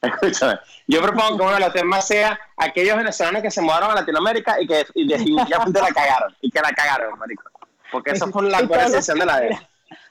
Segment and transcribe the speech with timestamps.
[0.02, 3.96] Escúchame, yo propongo que uno de los temas sea aquellos venezolanos que se mudaron a
[3.96, 6.34] Latinoamérica y que y definitivamente la cagaron.
[6.40, 7.44] Y que la cagaron, marico.
[7.92, 9.58] Porque eso fue la conversación de la vez.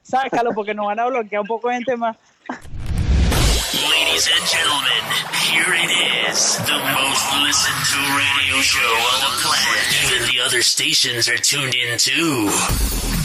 [0.03, 2.17] Sácalo porque nos van a bloquear un poco de gente más.
[3.71, 5.03] Ladies and gentlemen,
[5.45, 5.91] here it
[6.29, 9.85] is, the most listened to radio show on the planet.
[10.05, 13.18] Even the other stations are tuned in too.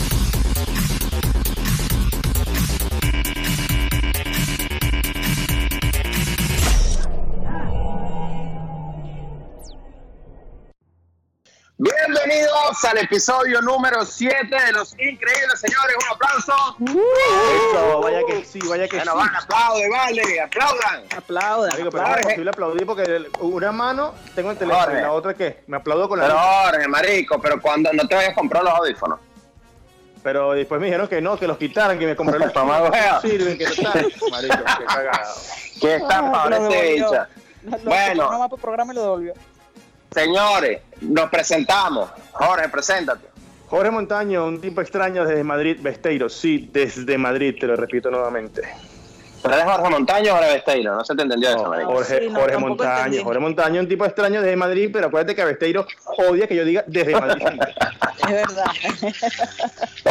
[11.89, 15.95] Bienvenidos al episodio número 7 de Los Increíbles Señores.
[16.01, 16.77] Un aplauso.
[16.81, 19.19] Eso, vaya que sí, vaya que Bueno, sí.
[19.19, 21.03] van, aplaude, vale, aplaudan.
[21.15, 21.71] Aplauda.
[21.75, 24.99] Amigo, pero no es posible aplaudir porque una mano tengo el teléfono Jorge.
[24.99, 25.63] y la otra qué?
[25.67, 26.39] Me aplaudo con la Pero.
[26.39, 29.19] Jorge, marico, pero cuando no te vayas a comprar los audífonos.
[30.23, 33.21] Pero después me dijeron que no, que los quitaran, que me compraron los wea.
[33.21, 33.93] sirven, que no están.
[34.31, 35.35] Marico, qué cagado.
[35.83, 37.11] ¿Qué Ah, este devolvió.
[37.11, 37.29] bicha?
[37.63, 38.49] Lo- Bueno.
[38.49, 39.35] por programa y lo devolvió.
[40.15, 42.09] Señores, nos presentamos.
[42.33, 43.27] Jorge, preséntate.
[43.69, 46.29] Jorge Montaño, un tipo extraño desde Madrid, Besteiro.
[46.29, 48.63] Sí, desde Madrid, te lo repito nuevamente.
[49.43, 50.95] ¿Pero eres Jorge Montaño o Jorge Besteiro?
[50.95, 51.93] No se te entendió eso, No, marico.
[51.95, 52.97] Jorge, sí, no, Jorge tampoco Montaño.
[53.05, 53.25] entendí.
[53.25, 55.87] Jorge Montaño, un tipo extraño desde Madrid, pero acuérdate que Besteiro
[56.29, 57.47] odia que yo diga desde Madrid.
[58.25, 58.71] Es verdad.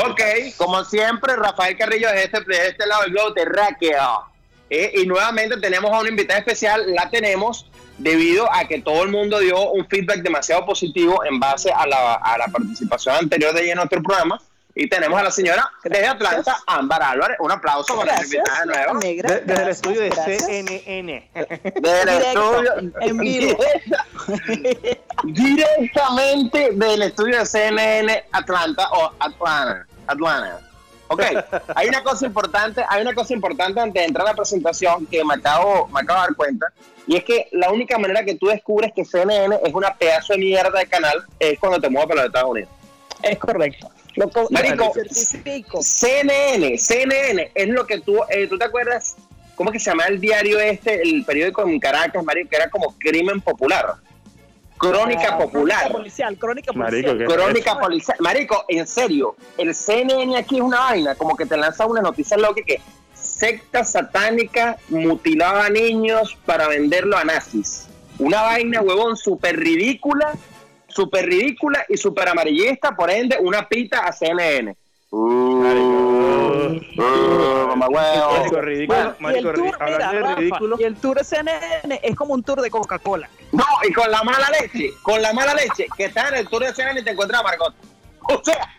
[0.07, 0.21] Ok,
[0.57, 4.32] como siempre, Rafael Carrillo de este, de este lado del globo terráqueo.
[4.75, 7.67] Eh, y nuevamente tenemos a una invitada especial, la tenemos
[7.99, 12.15] debido a que todo el mundo dio un feedback demasiado positivo en base a la,
[12.15, 14.41] a la participación anterior de ella en nuestro programa.
[14.75, 17.37] Y tenemos a la señora desde Atlanta, Ámbar Álvarez.
[17.39, 18.93] Un aplauso para la invitada de nuevo.
[18.95, 19.29] negra.
[19.29, 20.45] De- desde el estudio de gracias.
[20.47, 21.29] CNN.
[21.35, 22.91] Desde el Directo, estudio.
[23.01, 23.63] en vivo.
[23.63, 29.85] Directa- directamente del estudio de CNN Atlanta o Atlanta.
[30.07, 30.59] Atlanta.
[31.13, 31.21] Ok,
[31.75, 35.23] hay una cosa importante, hay una cosa importante antes de entrar a la presentación que
[35.23, 36.65] me acabo, me acabo de dar cuenta,
[37.07, 40.39] y es que la única manera que tú descubres que CNN es una pedazo de
[40.39, 42.69] mierda de canal es cuando te mueves para los Estados Unidos.
[43.21, 43.89] Es correcto.
[44.15, 44.93] Lo co- Marico.
[45.81, 49.15] CNN, CNN es lo que tú, eh, ¿tú te acuerdas?
[49.55, 52.95] ¿Cómo que se llama el diario este, el periódico en Caracas, marico, que era como
[52.99, 53.93] Crimen Popular?
[54.91, 55.77] Crónica Ah, Popular.
[55.79, 57.17] Crónica policial, crónica Marico, policial.
[57.17, 57.25] ¿qué?
[57.35, 58.17] Crónica policial.
[58.19, 62.37] Marico, en serio, el CNN aquí es una vaina, como que te lanza una noticia
[62.37, 62.81] loca que
[63.13, 67.87] secta satánica mutilaba a niños para venderlo a nazis.
[68.19, 70.33] Una vaina, huevón, súper ridícula,
[70.87, 74.75] súper ridícula y súper amarillista, por ende, una pita a CNN.
[75.09, 76.02] Uh, uh,
[77.67, 78.31] mamá huevo.
[78.31, 79.15] Marico, ridículo.
[79.19, 80.77] Marico, de ridículo.
[80.79, 83.29] y el tour de CNN es como un tour de Coca-Cola.
[83.51, 86.63] No, y con la mala leche, con la mala leche, que estás en el tour
[86.63, 87.73] de CNN y te encuentras a Margot.
[88.29, 88.69] O sea,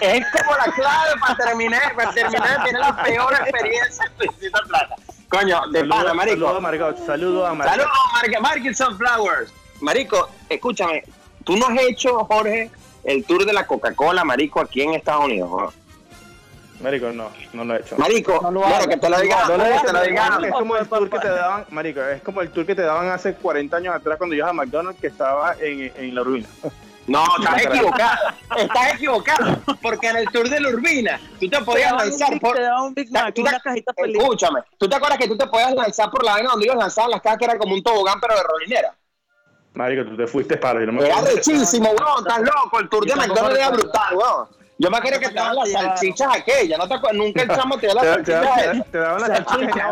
[0.00, 4.32] es como la clave para terminar, para terminar de tener la peor experiencia en tu
[4.32, 4.96] visita a Plata.
[5.28, 6.60] Coño, de Saludo, pana, saludo a marico.
[6.60, 7.06] Margot.
[7.06, 7.72] Saludo a Margot.
[7.72, 9.52] Saludos, Mar Market Sunflowers.
[9.80, 11.02] Marico, escúchame,
[11.44, 12.70] tú no has hecho, Jorge,
[13.04, 15.50] el tour de la Coca-Cola, marico, aquí en Estados Unidos.
[15.50, 15.83] ¿no?
[16.80, 17.96] Marico, no, no lo he hecho.
[17.96, 18.86] Marico, No lo hagas.
[18.88, 20.38] que te lo diga, No lo he que hecho, te lo diga.
[20.42, 23.08] es como el tour que te daban, marico, es como el tour que te daban
[23.08, 26.48] hace 40 años atrás cuando ibas a McDonald's que estaba en, en la ruina.
[27.06, 28.18] No, estás equivocado,
[28.56, 32.30] estás equivocado, porque en el tour de la Urbina, tú te Te podías un lanzar
[32.30, 32.54] Big- por...
[32.56, 34.16] te un Big Mac, Tú una te- cajita feliz.
[34.22, 37.10] Escúchame, ¿tú te acuerdas que tú te podías lanzar por la vaina donde ellos lanzaban
[37.10, 38.94] las cajas que era como un tobogán pero de rolinera?
[39.74, 43.04] Marico, tú te fuiste para yo no me Era rechísimo, weón, estás loco, el tour
[43.06, 44.63] de McDonald's era brutal, weón.
[44.78, 47.18] Yo me acuerdo que te daban las salchichas aquellas, ¿no te acuerdas?
[47.18, 48.90] Nunca el chamo te dio las salchichas.
[48.90, 49.86] te, daban las salchichas.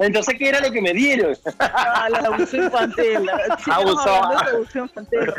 [0.00, 1.36] Entonces, ¿qué era lo que me dieron?
[1.60, 3.30] Ah, la abuso infantil.
[3.70, 4.24] Abusó.
[4.24, 5.32] abuso infantil.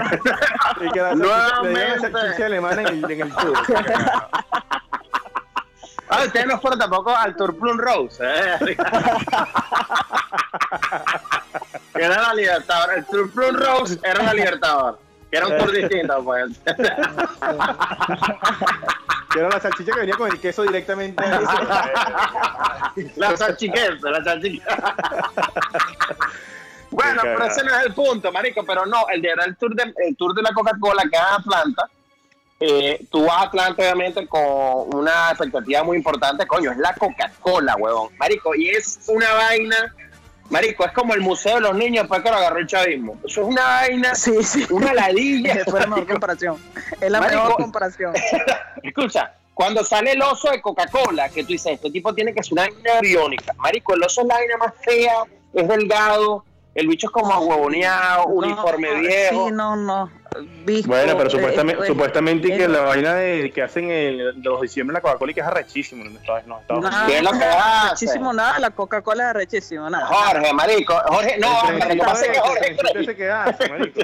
[0.82, 3.58] Y que la salchicha- alemana en el, tour.
[6.08, 8.24] Ah, ustedes no fueron tampoco al Tour Plum Rose.
[8.24, 8.78] ¿eh?
[11.96, 12.94] que era la Libertador.
[12.94, 15.00] El Tour Plum Rose era la Libertador.
[15.36, 16.52] Que era un tour distinto, pues.
[19.34, 21.22] Que era la salchicha que venía con el queso directamente.
[23.18, 24.96] la salchiquesa, la salchiquesa.
[26.90, 28.64] bueno, pero ese no es el punto, marico.
[28.66, 31.90] Pero no, el de el tour de, el tour de la Coca-Cola que en Atlanta.
[32.62, 36.48] Eh, tú vas a Atlanta, obviamente, con una expectativa muy importante.
[36.48, 38.16] Coño, es la Coca-Cola, huevón.
[38.18, 39.94] Marico, y es una vaina.
[40.50, 43.18] Marico, es como el museo de los niños después que lo agarró el chavismo.
[43.26, 44.66] Eso es una vaina, Sí, sí.
[44.70, 45.64] una ladilla.
[45.66, 46.58] Fue la mejor comparación.
[47.02, 47.42] Es la Marico.
[47.44, 48.14] mejor comparación.
[48.84, 52.54] Escucha, cuando sale el oso de Coca-Cola, que tú dices, este tipo tiene que ser
[52.54, 53.54] una vaina biónica.
[53.58, 56.46] Marico, el oso es la vaina más fea, es delgado,
[56.76, 59.48] el bicho es como huevoneado, uniforme No, viejo.
[59.48, 60.12] Sí, no, no.
[60.66, 64.18] Visto, Bueno, pero eh, supuestamente, eh, supuestamente eh, que la vaina de que hacen el,
[64.42, 66.82] de los diciembre la Coca-Cola y que es arrechísimo en Estados no, Unidos.
[66.92, 67.90] Nada, ¿Qué es lo que hace?
[68.06, 70.06] Muchísimo nada, la Coca-Cola es arrechísimo, nada.
[70.08, 73.16] Jorge, marico, Jorge, no, El hombre, lo que pasa es que Jorge trencito cree- ese
[73.16, 74.02] que hace, marico.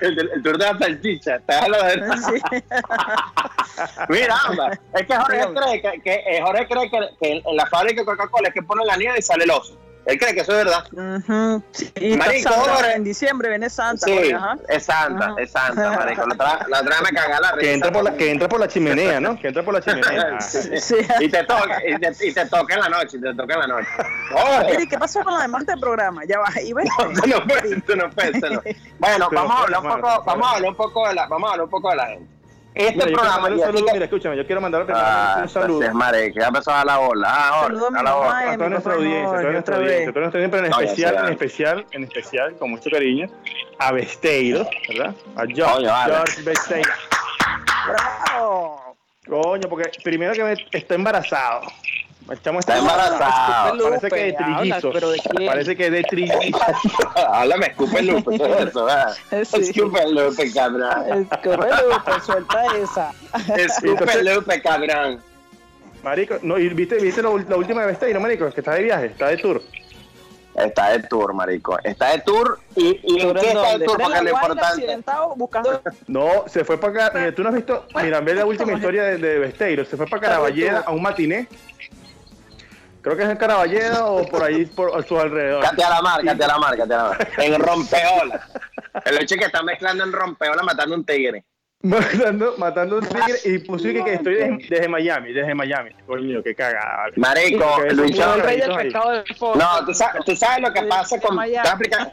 [0.00, 2.42] el, el tour de la salchicha, está a lo de- Sí.
[4.08, 5.60] Mira, ámbar, es que Jorge Dígame.
[5.60, 8.62] cree que, que eh, Jorge cree que, que en la fábrica de Coca-Cola es que
[8.62, 9.76] ponen la nieve y sale el oso.
[10.06, 10.84] Él cree que eso es verdad.
[11.72, 12.50] Sí, Marico,
[12.94, 14.06] en diciembre viene Santa.
[14.06, 14.56] Sí, ajá.
[14.68, 15.34] es santa, Ajá.
[15.38, 16.24] es santa, marico.
[16.68, 17.72] La otra, me caga la Que risa.
[17.72, 19.36] entra, por la, que entra por la chimenea, ¿no?
[19.38, 20.38] Que entra por la chimenea.
[20.40, 20.78] Sí.
[20.80, 20.96] Sí.
[21.20, 23.60] Y te toca, y te, y te toca en la noche, y te toca en
[23.60, 23.88] la noche.
[24.70, 26.22] Mire, ¿qué pasó con lo demás del programa?
[26.24, 26.88] Ya va, y ves.
[26.98, 28.62] Tú no puedes, tú no puedes, tú no.
[28.98, 31.48] Bueno, Pero, vamos a hablar un poco, vamos a hablar un poco de la, vamos
[31.48, 32.35] a hablar un poco de la gente.
[32.76, 34.86] Este Mira, yo programa, mandarle y un así saludo, que- mira, escúchame, yo quiero mandar
[34.92, 37.26] Ah, un saludo es madre, que ya empezó a la bola.
[37.30, 38.44] Ah, Saludo a la bola.
[38.44, 41.16] y a toda nuestra audiencia, a toda nuestra audiencia, toda nuestra audiencia, pero en especial,
[41.16, 43.28] en especial, en especial, con mucho cariño,
[43.78, 45.14] a Besteiro, ¿verdad?
[45.36, 46.14] A George, Coño, vale.
[46.14, 46.90] George Besteiro.
[47.88, 48.96] ¡Bravo!
[49.26, 51.62] Coño, porque primero que me, está embarazado.
[52.28, 53.84] El chamo Está embarazado.
[53.84, 54.92] Parece que de trillizos.
[54.92, 55.48] ¿pero de quién?
[55.48, 56.60] Parece que de trillizos.
[57.14, 58.88] Háblame, escupe Lupe, ¿qué es eso?
[59.44, 59.70] Sí.
[59.70, 61.28] Escupe Lupe, cabrón.
[61.30, 63.12] Escupe, Lupe, suelta esa.
[63.56, 65.20] Escupe Lupe, cabrón.
[66.02, 69.28] Marico, no, y viste, viste la, última de Besteiro, marico, que está de viaje, está
[69.28, 69.62] de tour.
[70.54, 71.78] Está de tour, marico.
[71.82, 74.00] Está de tour y, y ¿en ¿Pero qué está de tour?
[74.00, 74.98] ¿Está Porque lo importante.
[75.36, 77.18] buscando No, se fue para acá.
[77.18, 77.86] Mira, tú no has visto.
[77.94, 79.84] Mira, ve la última historia de, de Besteiro.
[79.84, 81.46] Se fue para Caraballeda a un matiné.
[83.06, 85.62] Creo que es en Caraballeda o por ahí, por a su alrededor.
[85.62, 87.28] Cate a la mar, cate a la mar, cate a la mar.
[87.38, 88.48] En rompeola.
[89.04, 91.44] El hecho es que está mezclando en rompeola matando un tigre.
[91.82, 95.90] matando, matando un tigre y puse que, que estoy desde, desde Miami, desde Miami.
[96.04, 96.96] Coño, qué cagada.
[97.02, 97.12] vale.
[97.14, 98.84] Marico, Que Luis son el rey del ahí.
[98.86, 99.64] pescado del fondo.
[99.64, 101.38] No, tú sabes, tú sabes lo que pasa con.
[101.38, 102.10] Te explicar,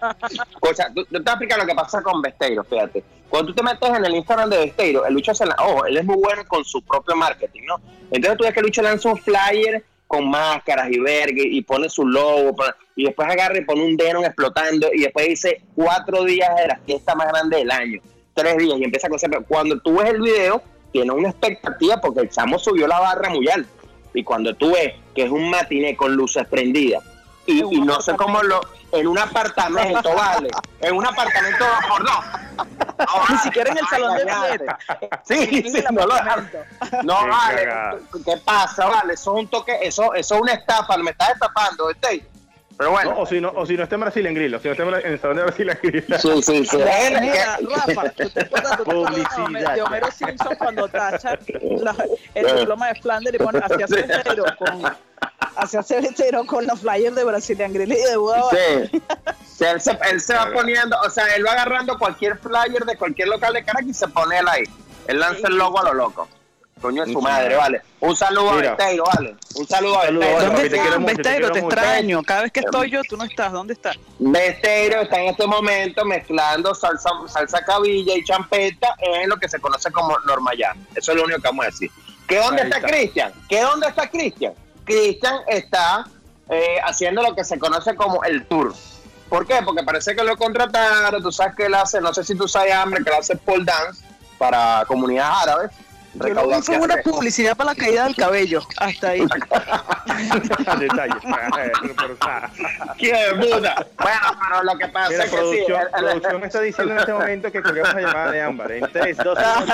[0.93, 3.03] tú- tú te voy a explicar lo que pasa con Besteiro, fíjate.
[3.29, 5.55] Cuando tú te metes en el Instagram de Besteiro, el Lucho se la.
[5.57, 7.81] Ojo, él es muy bueno con su propio marketing, ¿no?
[8.11, 9.83] Entonces tú ves que el Lucho lanza un flyer
[10.13, 12.56] con máscaras y verga y pone su logo
[12.95, 16.77] y después agarra y pone un denon explotando y después dice cuatro días de la
[16.86, 18.00] fiesta más grande del año,
[18.36, 19.31] tres días y empieza a cosas.
[19.31, 20.62] Pero cuando tú ves el video,
[20.92, 23.71] tiene una expectativa porque el chamo subió la barra muy alto.
[24.13, 27.04] Y cuando tú ves que es un matiné con luces prendidas
[27.48, 28.62] y, y no sé cómo lo.
[28.92, 30.50] En un apartamento, vale.
[30.80, 32.68] En un apartamento por dos.
[32.99, 34.79] No, Ni siquiera en el salón de fiesta.
[35.23, 36.15] Sí, sí, no lo.
[37.03, 37.63] No Qué vale.
[37.65, 37.97] cagada.
[38.25, 39.13] ¿Qué pasa, vale?
[39.13, 42.25] Eso es un toque, eso, eso es una estafa, me estás estafando, ¿viste?
[42.75, 43.13] Pero No, bueno.
[43.19, 45.13] o, si no, o si no está en Brasil en Grillo, si no está en
[45.13, 46.19] el salón de Brasil en Grillo.
[46.19, 46.77] Sí, sí, sí.
[46.77, 47.19] Mira, Es
[47.59, 49.75] que- Rafa, ¿tú te acuerdas tú te acuerdas Publicidad.
[49.75, 51.95] de Homero Simpson cuando tacha la-
[52.33, 54.81] el diploma de Flanders y pone hacia cervecero con
[55.55, 58.91] hacia cervecero con los flyers de Brazilian Grill y de Budapest?
[58.91, 59.01] Sí.
[59.53, 62.97] Sí, él, se, él se va poniendo, o sea, él va agarrando cualquier flyer de
[62.97, 64.63] cualquier local de Caracas y se pone él ahí.
[65.07, 66.27] Él lanza el logo a lo loco.
[66.83, 67.81] Coño de su madre, vale.
[68.01, 68.55] Un saludo a.
[68.55, 69.35] Besteiro, vale.
[69.55, 70.41] Un saludo a Besteiro.
[70.41, 71.51] ¿Dónde te quiero estás, te Besteiro?
[71.51, 71.75] Te mucho.
[71.75, 72.23] extraño.
[72.23, 73.53] Cada vez que estoy yo, tú no estás.
[73.53, 73.95] ¿Dónde estás?
[74.19, 79.59] Besteiro está en este momento mezclando salsa, salsa cabilla y champeta en lo que se
[79.61, 80.85] conoce como Normayán.
[80.94, 81.89] Eso es lo único que vamos a decir.
[82.27, 82.89] ¿Qué dónde está está.
[82.89, 83.33] Cristian?
[83.47, 84.53] ¿Qué dónde está Cristian?
[84.85, 86.06] Cristian está
[86.50, 88.74] eh, haciendo lo que se conoce como el tour.
[89.30, 89.62] ¿Por qué?
[89.65, 92.74] Porque parece que lo contrataron, tú sabes que él hace, no sé si tú sabes,
[92.74, 94.06] hambre, que él hace pole dance
[94.38, 95.71] para comunidades árabes.
[96.15, 98.62] Yo lo como una publicidad para la caída del cabello.
[98.77, 99.25] Hasta ahí.
[102.19, 102.51] Sea,
[102.98, 103.88] ¡Qué puta!
[103.98, 105.65] Bueno, pero lo que pasa Mira, es que sí.
[105.67, 108.72] el- producción me está diciendo en este momento que colguemos la llamada de Ámbar.
[108.72, 109.65] En 3, 2, 1.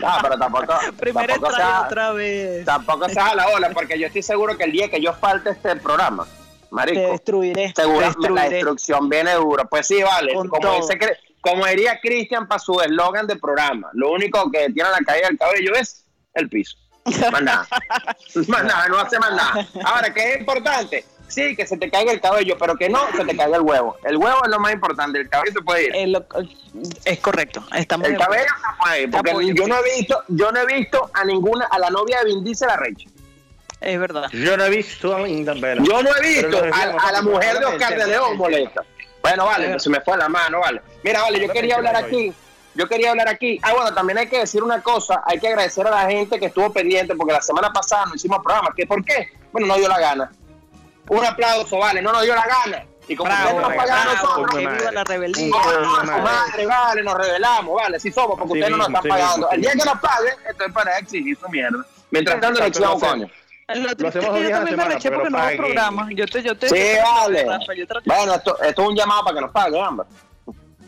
[0.00, 0.74] No, pero tampoco.
[0.98, 2.64] Primera tampoco sea- otra vez.
[2.64, 5.50] Tampoco se a la ola, porque yo estoy seguro que el día que yo falte
[5.50, 6.30] este programa, Te
[6.70, 7.72] marico, destruiré.
[7.72, 8.48] te seguro la destruiré.
[8.50, 9.64] destrucción viene dura.
[9.64, 10.34] Pues sí, vale.
[10.34, 10.76] Con Como, todo.
[10.80, 10.98] dice,
[11.46, 15.38] como diría Cristian para su eslogan de programa, lo único que tiene la caída del
[15.38, 16.76] cabello es el piso.
[17.30, 17.68] Más nada.
[18.48, 19.68] más nada, no hace más nada.
[19.84, 21.04] Ahora, ¿qué es importante?
[21.28, 23.96] Sí, que se te caiga el cabello, pero que no se te caiga el huevo.
[24.04, 26.08] El huevo es lo más importante, el cabello se puede ir.
[26.08, 26.26] Lo-
[27.04, 27.64] es correcto.
[27.74, 31.10] Estamos El cabello se puede ir, porque yo no he visto, yo no he visto
[31.14, 33.08] a ninguna, a la novia de Vin Diesel arrecha.
[33.80, 34.28] Es verdad.
[34.32, 35.26] Yo no he visto a.
[35.28, 38.06] Yo no he visto a, la mujer de Oscar de.
[38.06, 38.82] León molesta.
[39.28, 40.80] Bueno, vale, se me fue la mano, vale.
[41.02, 42.32] Mira, vale, yo quería hablar aquí.
[42.74, 43.58] Yo quería hablar aquí.
[43.62, 45.22] Ah, bueno, también hay que decir una cosa.
[45.26, 48.38] Hay que agradecer a la gente que estuvo pendiente porque la semana pasada no hicimos
[48.44, 48.68] programa.
[48.76, 49.30] ¿Qué, ¿Por qué?
[49.50, 50.30] Bueno, no dio la gana.
[51.08, 52.84] Un aplauso, vale, no nos dio la gana.
[53.08, 55.50] Y como Bravo, ustedes nos bravo, nosotros, coño que viva la rebeldía.
[55.50, 56.22] Coño, Coño madre.
[56.22, 59.36] madre, vale, nos revelamos, vale, sí somos, porque ustedes no nos están pagando.
[59.36, 61.86] mismo, El día que nos paguen, estoy para exigir su mierda.
[62.10, 63.30] Mientras tanto, le Exacto, echamos
[63.68, 66.08] lo hacemos dos días a la semana, pero no programas.
[66.14, 67.44] Yo te, yo te, Sí, yo te- vale.
[67.44, 70.06] Rafa, yo te- Bueno, esto, esto es un llamado para que nos paguen, ambas.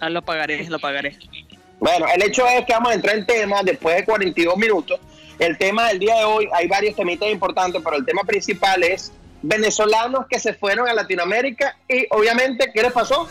[0.01, 1.19] Ah, lo pagaré, lo pagaré.
[1.81, 5.01] Bueno, el hecho es que vamos a entrar en tema después de 42 minutos.
[5.39, 9.13] El tema del día de hoy, hay varios temitas importantes, pero el tema principal es
[9.43, 13.29] venezolanos que se fueron a Latinoamérica y obviamente, ¿qué les pasó?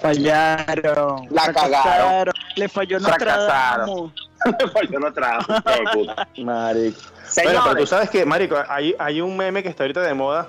[0.00, 1.26] Fallaron.
[1.30, 2.34] La cagaron.
[2.56, 4.12] Le falló Fracasaron.
[4.44, 4.90] Nostradamus.
[4.90, 5.52] Yo no trabajo.
[6.44, 7.00] Marico.
[7.44, 10.48] Bueno, pero tú sabes que, Marico, hay, hay un meme que está ahorita de moda,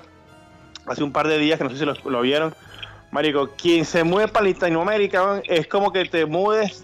[0.86, 2.54] hace un par de días, que no sé si lo, lo vieron.
[3.10, 6.82] Marico, quien se mueve para Latinoamérica es como que te mudes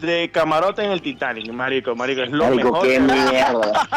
[0.00, 2.86] de camarote en el Titanic, Marico, Marico, es lo Marico, mejor.
[2.88, 3.88] qué mierda.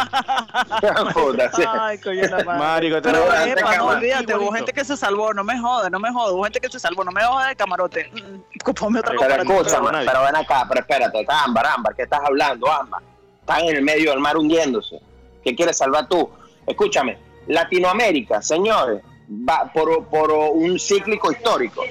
[1.81, 2.59] Ay, coño la madre.
[2.59, 5.99] Marico, te Pero epa, no olvídate, hubo gente que se salvó, no me jodas, no
[5.99, 8.09] me jodas, hubo gente que se salvó, no me jodas de camarote.
[8.13, 12.71] Mm, Ponme otra Pero Pero escúchame, ven acá, pero espérate, Ámbar, Ámbar, ¿qué estás hablando,
[12.71, 13.01] Ámbar?
[13.39, 14.99] Están en el medio del mar hundiéndose.
[15.43, 16.29] ¿Qué quieres salvar tú?
[16.65, 17.17] Escúchame,
[17.47, 21.83] Latinoamérica, señores, va por, por un cíclico histórico.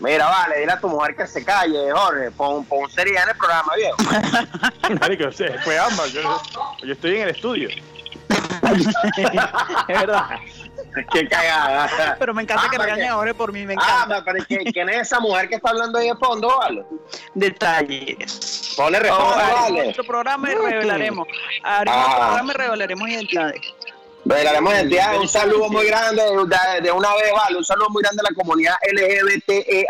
[0.00, 3.36] Mira, vale, dile a tu mujer que se calle, Jorge, pon, pon seriedad en el
[3.36, 3.96] programa, viejo.
[5.00, 5.24] Marico,
[5.64, 6.12] fue ambas.
[6.12, 6.42] Yo,
[6.84, 7.68] yo estoy en el estudio.
[9.88, 10.24] Es verdad.
[11.12, 12.16] Qué cagada.
[12.18, 14.24] Pero me encanta que Ámbar, regañen a Jorge por mí, me Ah, encanta.
[14.24, 16.84] pero ¿quién quién es esa mujer que está hablando ahí de fondo, vale?
[17.34, 18.74] Detalles.
[18.76, 19.82] Ponle respeto, Oh, vale.
[19.84, 21.26] nuestro programa revelaremos.
[21.62, 22.06] Haremos Ah.
[22.06, 23.60] nuestro programa y revelaremos identidades.
[24.24, 28.22] Velaremos identidad, un saludo muy grande de, de una vez, vale, un saludo muy grande
[28.26, 28.74] a la comunidad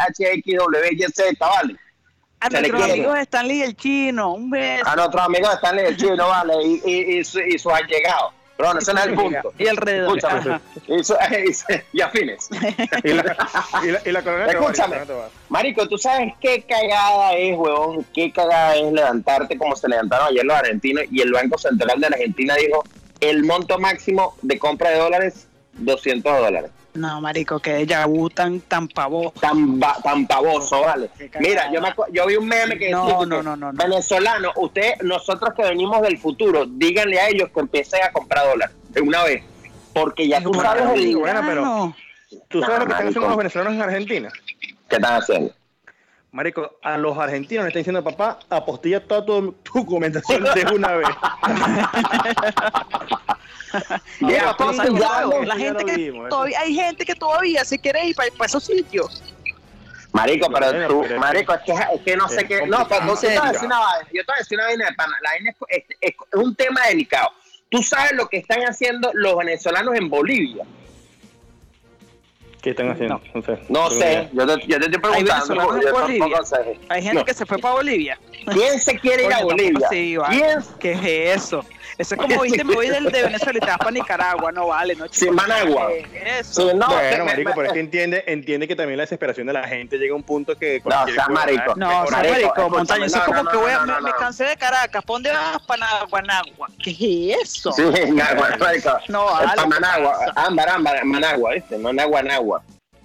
[0.04, 1.76] LGBTEHXWYZ, vale.
[2.40, 4.86] A Se nuestros amigos Stanley y el chino, un beso.
[4.88, 8.32] A nuestros amigos están el chino, vale, y, y, y, su- y sus allegados.
[8.56, 9.52] Pero no, ese no es el punto.
[9.58, 10.16] Y alrededor.
[10.18, 11.04] Escúchame, y,
[11.54, 12.48] su- y afines.
[13.04, 13.36] Y la,
[13.82, 14.98] y la, y la Escúchame.
[15.06, 15.30] Tobar.
[15.48, 18.04] Marico, ¿tú sabes qué cagada es, huevón?
[18.14, 22.10] ¿Qué cagada es levantarte como se levantaron ayer los argentinos y el Banco Central de
[22.10, 22.84] la Argentina dijo
[23.30, 26.70] el monto máximo de compra de dólares, 200 dólares?
[26.94, 29.32] No, marico, que ya tan, tan pavo.
[29.40, 31.10] tan, ba- tan pavoso, ¿vale?
[31.18, 31.28] Qué.
[31.40, 33.78] Mira, yo, me yo vi un meme que No, decía no, no, no, no.
[33.78, 38.76] venezolano, usted, nosotros que venimos del futuro, díganle a ellos que empiecen a comprar dólares
[38.90, 39.42] de una vez,
[39.92, 41.96] porque ya tú sabes el bueno, pero- No.
[42.48, 44.32] ¿Tú sabes lo que están haciendo los venezolanos en Argentina?
[44.88, 45.52] que están haciendo.
[46.34, 51.06] Marico, a los argentinos le están diciendo, papá, apostilla toda tu documentación de una vez.
[55.46, 59.22] La gente que vimos, todavía, hay gente que todavía se quiere ir para, esos sitios.
[60.12, 63.06] Marico, pero tú, pero marico, es que, es que no sé qué, no, pero complicado.
[63.06, 64.92] no te voy a decir una vaina, yo te voy a decir una vaina de
[64.94, 67.28] pana, la vaina es- es un tema delicado.
[67.68, 70.64] Tú sabes lo que están haciendo los venezolanos en Bolivia.
[72.64, 73.20] ¿Qué están haciendo?
[73.34, 73.58] No, sé.
[73.68, 75.92] No sé, yo te, yo te estoy preguntando, en yo Bolivia.
[75.92, 76.78] tampoco sé.
[76.88, 77.24] Hay gente No.
[77.26, 78.18] que se fue para Bolivia.
[78.50, 79.86] ¿Quién se quiere ir a Bolivia?
[79.86, 80.34] así, vale.
[80.38, 80.58] ¿Quién?
[80.80, 80.92] ¿Qué
[81.32, 81.62] es eso?
[81.96, 84.50] Eso es como, viste, me voy del, de Venezuela y te vas para Nicaragua.
[84.50, 85.90] No vale, no Sí, Managua.
[86.10, 86.70] ¿Qué es eso?
[86.70, 89.68] Sí, no, bueno, marico, pero es que entiende, entiende que también la desesperación de la
[89.68, 90.80] gente llega a un punto que...
[90.84, 91.74] No, cosa, marico.
[91.76, 94.10] No, sea, marico, montaña, eso es como no, que voy a, no, me, no, me
[94.10, 94.16] no.
[94.16, 95.62] cansé de Caracas, ¿pa' dónde vas?
[95.66, 96.68] Para Managua.
[96.82, 97.70] ¿Qué es eso?
[97.70, 98.90] Sí, Managua, marico.
[99.08, 101.78] No, vale, pa' Managua, ámbar, ámbar, Managua, ¿viste?
[101.78, 102.22] No Nagua,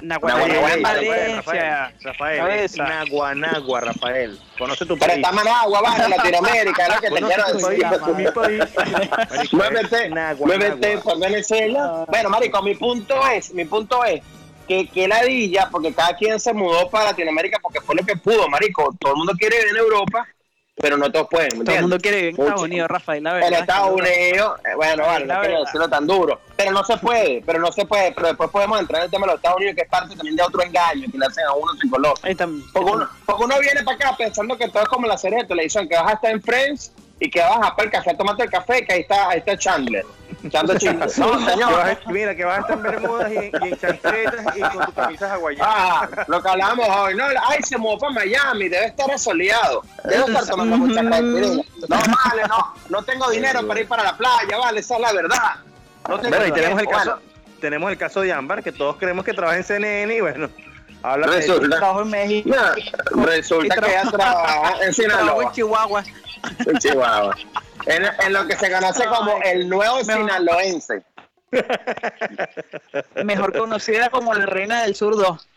[0.01, 0.29] Nagua.
[0.29, 1.93] Naguará, Naguará, en Naguará, Valencia.
[2.01, 2.71] Rafael.
[2.77, 4.39] Naguanagua, Rafael.
[4.57, 5.15] Conoce tu Pero país.
[5.17, 8.15] está Managua, vale, Latinoamérica, es lo que te quiero decir.
[8.15, 8.63] mi país.
[9.29, 12.05] Marico, Muévete, muévete por Venezuela.
[12.07, 14.21] Bueno, marico, mi punto es, mi punto es
[14.67, 18.47] que, que ladilla, porque cada quien se mudó para Latinoamérica porque fue lo que pudo,
[18.49, 18.95] marico.
[18.99, 20.27] Todo el mundo quiere vivir en Europa,
[20.81, 22.63] pero no todos pueden, ¿me Todo el mundo quiere vivir en Estados.
[22.63, 23.49] Unidos, Rafael, la verdad.
[23.49, 27.43] En Estados Unidos, eh, bueno, vale, no quiero decirlo tan duro, pero no se puede,
[27.45, 29.75] pero no se puede, pero después podemos entrar en el tema de los Estados Unidos,
[29.75, 32.45] que es parte también de otro engaño que le hacen a uno psicológico.
[32.73, 35.45] Porque uno, porque uno viene para acá pensando que todo es como la serie de
[35.45, 38.17] televisión, que vas a estar en Friends y que vas a para el café a
[38.17, 40.05] tomarte el café, que ahí está, ahí está Chandler.
[40.41, 40.49] No,
[40.79, 41.73] Que vas señor.
[41.81, 44.93] a- mira, que vas a estar en bermudas y, y en chancletas y con tus
[44.93, 45.67] camisas hawaianas.
[45.69, 50.23] Ah, lo que hablábamos hoy, no, ay, se mudó para Miami, debe estar asoleado, debe
[50.23, 51.63] estar tomando mucha caipirinha.
[51.89, 55.11] No, vale, no, no tengo dinero para ir para la playa, vale, esa es la
[55.11, 55.55] verdad.
[56.07, 57.19] No tengo Bueno, y tenemos el caso,
[57.59, 60.49] tenemos el caso de Ámbar, que todos creemos que trabaja en CNN y bueno,
[61.03, 62.49] habla de Resulta, Trabajo en México.
[63.15, 66.03] no, resulta que ella trabaja en Sinaloa, en Chihuahua.
[66.65, 67.35] en Chihuahua,
[67.85, 71.03] en, en lo que se conoce como el nuevo sinaloense.
[73.23, 75.47] Mejor conocida como la reina del sur 2.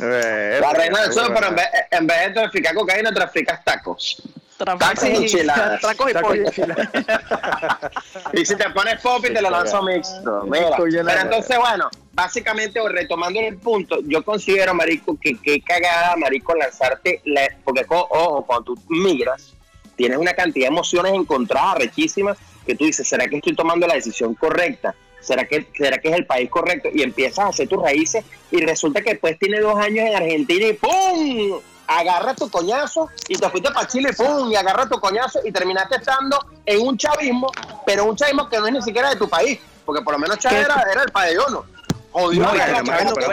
[0.00, 4.22] Eh, La reina del sur, pero en vez, en vez de traficar cocaína, traficas tacos.
[4.58, 5.80] Tacos y enchiladas.
[5.80, 6.44] Tacos y pollo.
[8.32, 10.42] Y si te pones pop y te lo lanzo mixto.
[10.44, 10.76] Mira.
[10.76, 17.20] Pero entonces, bueno, básicamente, retomando el punto, yo considero, marico, que qué cagada, marico, lanzarte,
[17.24, 19.54] la- porque, ojo, cuando tú migras,
[19.96, 23.94] tienes una cantidad de emociones encontradas, rechísimas, que tú dices, ¿será que estoy tomando la
[23.94, 24.94] decisión correcta?
[25.20, 26.88] ¿Será que, ¿Será que es el país correcto?
[26.92, 30.66] Y empiezas a hacer tus raíces y resulta que después tienes dos años en Argentina
[30.66, 31.60] y ¡pum!
[31.86, 34.50] Agarra tu coñazo y te fuiste para Chile ¡pum!
[34.50, 37.50] Y agarra tu coñazo y terminaste estando en un chavismo,
[37.86, 40.38] pero un chavismo que no es ni siquiera de tu país, porque por lo menos
[40.38, 41.66] Chávez era, era el pabellono.
[42.12, 42.82] Jodió No, a y lo a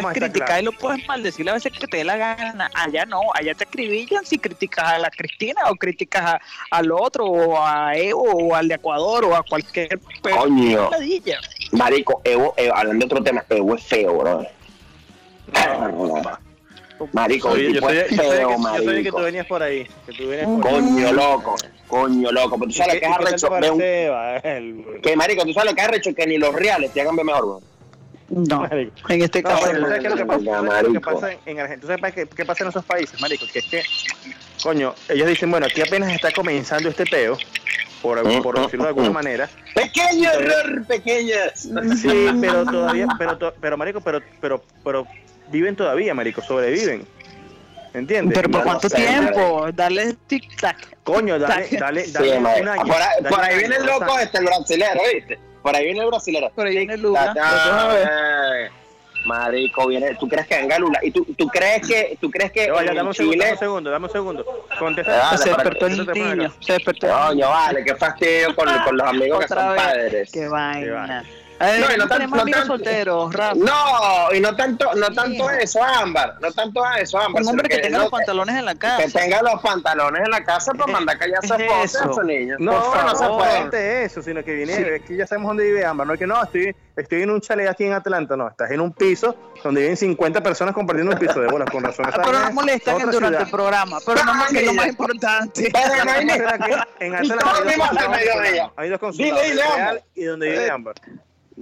[0.02, 2.72] puedes criticar y lo puedes maldecir a veces que te dé la gana.
[2.74, 7.26] Allá no, allá te acribillan si criticas a la Cristina o criticas a- al otro
[7.26, 10.90] o a Evo o al de Ecuador o a cualquier Coño.
[11.74, 14.46] Marico, Evo, Evo, hablando de otro tema, Evo es feo, bro.
[17.14, 19.18] Marico, Oye, yo sabía, es yo sabía que, feo, yo sabía que marico.
[19.18, 19.88] tú venías por ahí.
[20.06, 20.74] Que tú venías por ahí.
[20.74, 21.56] Coño loco,
[21.88, 22.58] coño loco.
[22.60, 23.74] Pero tú sabes lo que es ¿Y qué tal arrecho.
[23.74, 25.00] un-?
[25.02, 27.26] Que marico, tú sabes lo que es arrecho, que ni los reales te hagan ver
[27.26, 27.62] mejor, bro.
[28.30, 28.92] No, Marico.
[29.10, 29.80] en este caso no.
[29.80, 30.62] ¿tú sabes qué es lo que pasa?
[30.62, 30.62] Marico.
[30.62, 31.82] ¿Tú sabes lo que pasa en- en Argentina?
[31.82, 33.46] ¿Tú sabes qué, qué pasa en esos países, marico?
[33.52, 33.82] Que es que,
[34.62, 37.38] coño, ellos dicen, bueno, aquí apenas está comenzando este peo,
[38.02, 39.50] por, por decirlo de alguna manera.
[39.74, 41.68] Pequeño error, pequeñas.
[42.02, 45.08] Sí, pero todavía, pero, to- pero marico, pero, pero, pero
[45.52, 47.06] viven todavía, marico, sobreviven.
[47.92, 48.38] ¿Entiendes?
[48.38, 50.78] Pero por No cuánto sé, tiempo, dale tic tac.
[51.04, 51.80] Coño, dale, tic-tac.
[51.80, 52.84] dale, Sí, dale un año.
[52.86, 55.40] por, ahí, dale por un ahí año, viene el loco este, el brasilero, ¿viste?
[55.62, 56.50] Por ahí viene el brasilero.
[56.56, 57.34] Por ahí viene Lula.
[59.26, 61.00] Marico, viene, ¿tú crees que venga Lula?
[61.04, 63.52] ¿Y tú, tú crees que, tú crees que en dame un Chile...
[63.52, 64.66] un segundo, dame un segundo.
[64.80, 65.12] Contesta.
[65.12, 67.08] Dale, se despertó que- el niño, se despertó.
[67.10, 69.84] Coño, vale, qué fastidio con, con los amigos que Otra son vez.
[69.84, 70.32] padres.
[70.32, 70.94] Qué vaina.
[70.94, 71.24] vaina.
[71.60, 73.56] No, y no no, tan- tenemos no amigos tan- solteros, Rafa.
[73.56, 75.56] No, y no tanto, no tanto Sí.
[75.62, 77.42] eso, Ámbar, no tanto eso, Ámbar.
[77.44, 79.20] Un hombre sino que tenga no- los pantalones en la que casa.
[79.20, 82.14] tenga los pantalones en la casa para mandar a callar a su es esposa a
[82.14, 82.56] su niño.
[82.60, 85.86] No, favor, no se puede eso, sino que viene, es que ya sabemos dónde vive
[85.86, 88.72] Ámbar, no es que no, estoy, estoy en un chalet aquí en Atlanta, no, estás
[88.72, 92.06] en un piso donde viven 50 personas compartiendo un piso de bolas, con razón.
[92.08, 93.42] Ah, pero es molestan durante ciudad.
[93.42, 95.70] el programa, pero no más que es lo más importante.
[95.74, 96.22] Pero no hay
[97.00, 100.04] En Atlanta hay dos consulados Real Ámbar.
[100.16, 100.96] y donde vive Ámbar.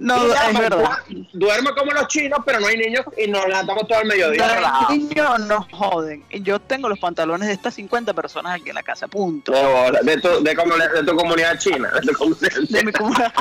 [0.00, 0.90] No, es Ámbar, verdad.
[1.08, 4.60] du- Duerme como los chinos, pero no hay niños y nos levantamos todo el mediodía.
[4.60, 6.24] Los niños no joden.
[6.30, 9.50] Yo tengo los pantalones de estas 50 personas aquí en la casa, punto.
[9.50, 11.90] De, bola, de, tu, de, de tu comunidad china.
[11.94, 12.82] De tu comunidad De china.
[12.84, 13.32] mi comunidad.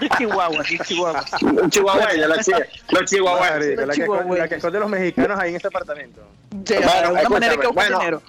[0.00, 1.24] De Chihuahua, de Chihuahua.
[1.70, 2.52] Chihuahueño, los, chi-
[2.90, 3.50] los chihuahueños.
[3.86, 6.20] Marico, La que, la esconde los mexicanos ahí en ese apartamento.
[6.50, 7.98] De Bueno, alguna manera que bueno.
[7.98, 8.22] dinero.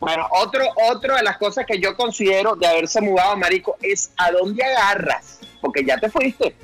[0.00, 4.30] Bueno, otro, otro de las cosas que yo considero de haberse mudado, marico, es a
[4.30, 5.40] dónde agarras.
[5.60, 6.54] Porque ya te fuiste.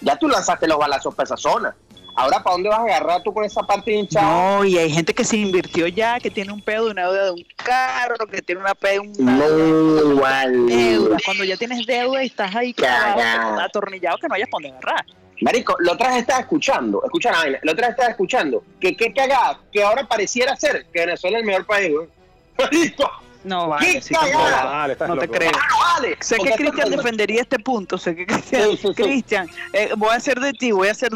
[0.00, 1.74] Ya tú lanzaste los balazos para esa zona.
[2.18, 4.26] Ahora, ¿para dónde vas a agarrar tú con esa parte hinchada?
[4.56, 7.24] No, y hay gente que se invirtió ya, que tiene un pedo de una deuda
[7.26, 10.66] de un carro, que tiene una pedo una No, igual.
[10.66, 11.16] deuda.
[11.26, 13.60] Cuando ya tienes deuda y estás ahí Cagado.
[13.60, 15.04] atornillado, que no hayas por dónde agarrar.
[15.42, 18.96] Marico, la otra vez estaba escuchando, escucha la vaina, la otra vez estaba escuchando que
[18.96, 22.08] qué cagada, que ahora pareciera ser que Venezuela es el mejor país, güey.
[22.58, 23.10] Marico,
[23.44, 24.50] No, vale, ¡Qué sí, cagada!
[24.50, 24.72] tampoco.
[24.72, 25.52] Vale, estás No te creo.
[25.54, 26.16] ah, vale.
[26.20, 29.02] Sé que Cristian defendería este punto, sé que Cristian, Sí, sí, sí.
[29.02, 31.10] Cristian, eh, voy a hacer de ti, voy a hacer,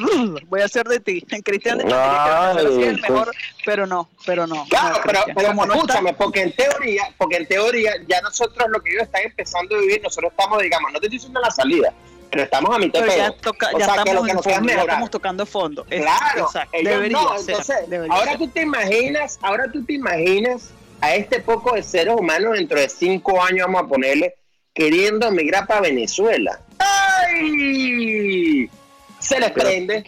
[0.46, 1.22] voy a hacer de ti.
[1.44, 3.33] Cristian el mejor,
[3.64, 4.64] pero no, pero no.
[4.68, 8.20] Claro, no, pero, pero Como no está- escúchame, porque en teoría, porque en teoría ya
[8.20, 11.40] nosotros lo que ellos están empezando a vivir, nosotros estamos, digamos, no te estoy diciendo
[11.40, 11.92] la salida,
[12.31, 13.40] pero estamos a mitad pero de ya, pedo.
[13.40, 15.85] toca, O ya sea, que lo estamos que fondo, ya estamos tocando fondo.
[15.85, 18.38] Claro, exacto, ellos debería no, ser, entonces, debería ahora ser.
[18.38, 20.70] tú te imaginas, ahora tú te imaginas
[21.01, 24.35] a este poco de seres humanos dentro de cinco años, vamos a ponerle,
[24.75, 26.61] queriendo emigrar para Venezuela.
[26.79, 28.71] ¡Ay!
[29.19, 30.03] Se les Pero- prende,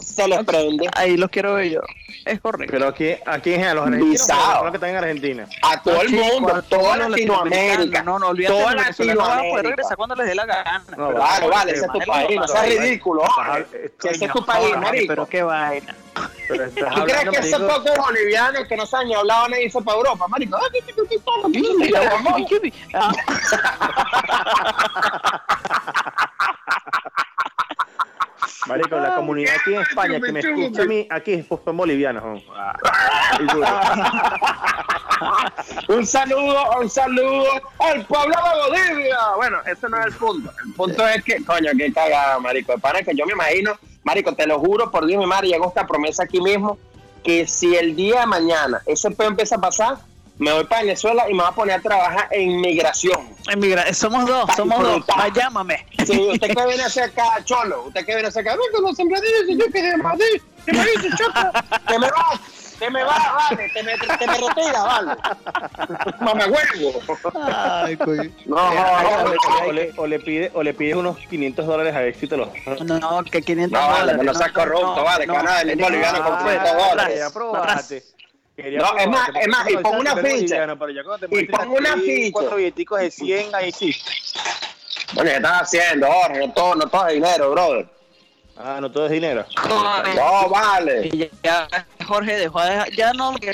[0.00, 1.80] se les prende Ahí los quiero ver yo.
[2.24, 2.72] Es correcto.
[2.72, 5.48] Pero aquí, aquí en a los argentinos, pero los que están en Argentina.
[5.62, 8.02] a todo el mundo, a toda Latinoamérica.
[8.02, 9.14] No, no, olvídate toda Venezuela.
[9.14, 9.70] No van a poder Latinoamérica.
[9.70, 10.84] regresar cuando les dé la gana.
[10.96, 13.22] No, Claro, vale, ese es tu país, no seas ridículo.
[14.10, 15.06] Ese es tu país, marico.
[15.06, 15.94] Pero qué vaina.
[16.48, 19.46] ¿Tú crees que esos pocos bolivianos que no han hablado
[19.84, 20.58] para Europa, marico?
[28.68, 31.60] La comunidad aquí en España que me escucha a mí, aquí es pues,
[35.88, 39.18] un saludo, un saludo al pueblo de Bolivia.
[39.36, 40.52] Bueno, ese no es el punto.
[40.64, 42.78] El punto es que, coño, qué cagada, marico.
[42.78, 43.78] Para que yo me imagino
[44.08, 46.78] marico, te lo juro por Dios, mi madre, y hago esta promesa aquí mismo,
[47.22, 49.96] que si el día de mañana ese pedo empieza a pasar,
[50.38, 53.20] me voy para Venezuela y me voy a poner a trabajar en migración.
[53.50, 55.02] emigra- somos dos, somos dos.
[55.10, 55.84] Va, llámame.
[56.06, 59.42] Sí, usted que viene hacia acá, cholo, usted que viene hacia acá, venga, los sembradillos,
[59.58, 61.50] yo que de Madrid, que me dice, choco,
[61.86, 62.40] que me va,
[62.78, 63.16] que me va,
[63.50, 65.12] vale, que me, que me retira, vale.
[66.20, 67.00] Mamá huevo.
[67.44, 68.30] Ay, coño.
[68.46, 72.00] No, O, no, o le, o le pide, o le pides unos 500 dólares a
[72.00, 72.48] ver si te los.
[72.84, 74.16] No, no, que 500 No, vale, dólares.
[74.20, 77.18] pero no seas corrupto, vale, que nada, el boliviano con Ah, 500 dólares.
[77.18, 78.02] Ya probaste.
[78.56, 80.66] Quería No, es más, es más, y no pongo sabes una ficha.
[81.28, 82.32] te Y pongo una ficha.
[82.32, 83.94] Cuatro billeticos de 100, ahí sí.
[85.14, 86.46] Bueno, ¿qué estás haciendo, Jorge?
[86.46, 87.88] No todo, no todo es dinero, brother.
[88.60, 89.44] Ah, no todo es dinero.
[89.68, 91.06] No, vale.
[91.12, 91.68] Y ya,
[92.06, 93.52] Jorge dejó de dejar, ya no, ya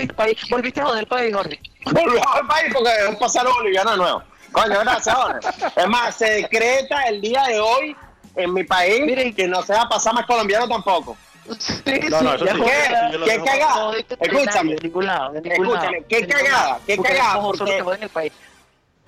[0.00, 1.60] el país, volviste a joder el país, Jorge.
[1.84, 4.22] Volvió al país porque es pasar los bolivianos de nuevo.
[4.52, 5.48] Coño, gracias, Jorge.
[5.76, 7.96] Es más, se decreta el día de hoy
[8.34, 9.34] en mi país Miren.
[9.34, 11.16] que no se va a pasar más colombiano tampoco.
[11.58, 12.44] Sí, No, no, sí.
[12.44, 12.52] ¿Qué?
[13.12, 13.92] Sí, ¿Qué cagada?
[14.20, 14.74] Escúchame.
[14.74, 15.76] De ningún lado, de ningún lado.
[15.76, 17.82] Escúchame, qué cagada, qué cagada, porque-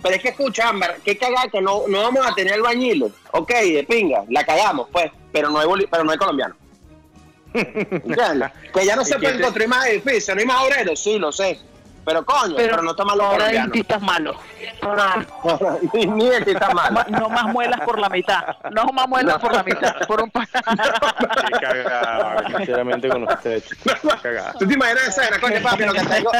[0.02, 3.10] Pero es que escucha, Ámbar, qué cagada que no, no vamos a tener albañiles.
[3.32, 6.54] Ok, de pinga, la cagamos, pues, pero no hay, boli- pero no hay colombiano.
[7.54, 8.50] ¿Entiendes?
[8.72, 11.18] Que ya no ¿Y se pueden te- construir más edificios, no hay más obreros, sí,
[11.18, 11.58] lo sé.
[12.08, 14.34] Pero coño, pero, no toman los ahora dentistas malos.
[15.92, 16.90] ni, ni el que está mal.
[16.90, 18.56] Ma- No más muelas por la mitad.
[18.70, 19.94] No más muelas por la mitad.
[20.06, 23.64] Por un pa- Qué cagada, sinceramente con ustedes.
[24.22, 24.52] Cagada.
[24.58, 26.30] ¿Tú te imaginas esa era, coño, papi, lo que tengo?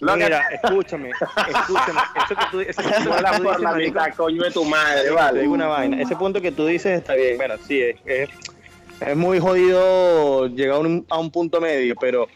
[0.00, 2.00] Lo que Mira, escúchame, escúchame.
[2.16, 3.20] Eso que tú, por dices,
[3.60, 5.40] la marico, mitad, coño de tu madre, Te vale.
[5.42, 6.00] digo una vaina.
[6.00, 7.36] Ese punto que tú dices está bien.
[7.36, 8.30] Bueno, sí, es, es,
[9.06, 12.26] es muy jodido llegar a un, a un punto medio, pero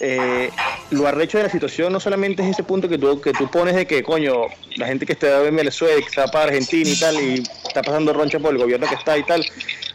[0.00, 0.50] eh,
[0.90, 3.74] lo arrecho de la situación no solamente es ese punto que tú, que tú pones
[3.74, 7.20] de que, coño, la gente que está en Venezuela, que está para Argentina y tal,
[7.20, 9.44] y está pasando roncha por el gobierno que está y tal.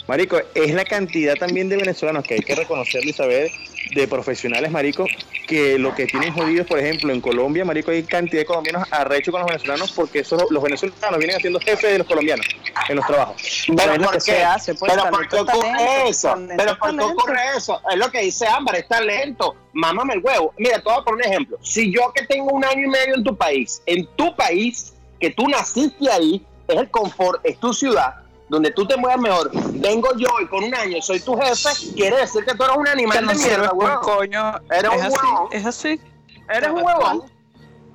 [0.08, 3.52] Marico, es la cantidad también de venezolanos que hay que reconocerlo y saber
[3.94, 5.06] de profesionales, marico,
[5.48, 9.32] que lo que tienen jodidos, por ejemplo, en Colombia, marico, hay cantidad de colombianos arrechos
[9.32, 12.46] con los venezolanos porque esos, los venezolanos vienen haciendo jefes de los colombianos
[12.90, 13.64] en los trabajos.
[13.68, 14.32] Pero Bueno, ¿por que qué?
[14.32, 16.28] se hace, pues, pero ¿por qué ocurre talento, eso?
[16.30, 17.22] talento Pero es ¿por qué talento.
[17.22, 17.82] ocurre eso?
[17.92, 19.56] Es lo que dice Ámbar, es talento.
[19.74, 20.54] Mámame el huevo.
[20.58, 21.58] Mira, te voy a poner un ejemplo.
[21.62, 25.30] Si yo que tengo un año y medio en tu país, en tu país, que
[25.32, 28.16] tú naciste ahí, es el confort, es tu ciudad,
[28.50, 32.18] donde tú te mueves mejor, vengo yo y con un año soy tu jefe, quiere
[32.18, 33.70] decir que tú eres un animal no de mierda,
[34.02, 34.62] coño.
[34.70, 35.48] Eres es un así, huevón.
[35.52, 36.02] es así.
[36.50, 37.24] Eres un huevón.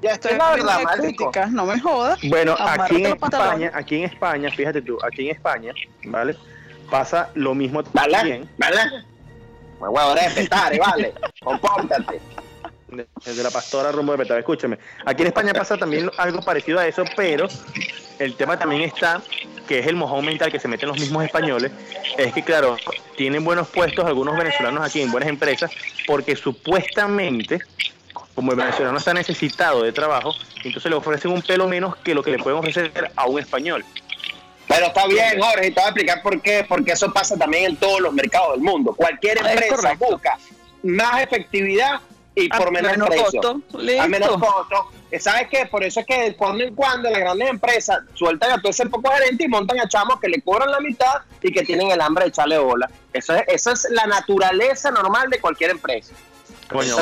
[0.02, 2.18] Ya estoy la verdad, críticas, no me jodas.
[2.28, 3.06] Bueno, aquí en.
[3.06, 5.72] España, aquí en España, fíjate tú, aquí en España,
[6.04, 6.36] ¿vale?
[6.90, 8.12] Pasa lo mismo ¿Vale?
[8.12, 8.50] también.
[8.56, 9.04] ¿Vale?
[9.78, 11.14] Pues huevo, respetare, vale.
[11.44, 12.20] Compórtate.
[13.24, 14.78] Desde la pastora rumbo de Petare, escúchame.
[15.04, 17.48] Aquí en España pasa también algo parecido a eso, pero
[18.18, 19.22] el tema también está,
[19.68, 21.72] que es el mojón mental que se meten los mismos españoles,
[22.18, 22.76] es que claro,
[23.16, 25.70] tienen buenos puestos algunos venezolanos aquí en buenas empresas,
[26.06, 27.60] porque supuestamente,
[28.34, 32.22] como el venezolano está necesitado de trabajo, entonces le ofrecen un pelo menos que lo
[32.22, 33.84] que le pueden ofrecer a un español.
[34.68, 37.64] Pero está bien, Jorge, y te voy a explicar por qué, porque eso pasa también
[37.64, 38.94] en todos los mercados del mundo.
[38.94, 40.38] Cualquier Es empresa busca
[40.82, 42.00] más efectividad
[42.44, 43.40] y por A menor, menor precio.
[43.40, 44.02] costo, listo.
[44.02, 44.90] A menor costo.
[45.18, 45.66] ¿Sabes qué?
[45.66, 48.86] Por eso es que de cuando en cuando las grandes empresas sueltan a todo ese
[48.86, 52.00] poco gerente y montan a chamos que le cobran la mitad y que tienen el
[52.00, 52.88] hambre de echarle bola.
[53.12, 56.14] Eso es, eso es la naturaleza normal de cualquier empresa.
[56.68, 56.96] Coño,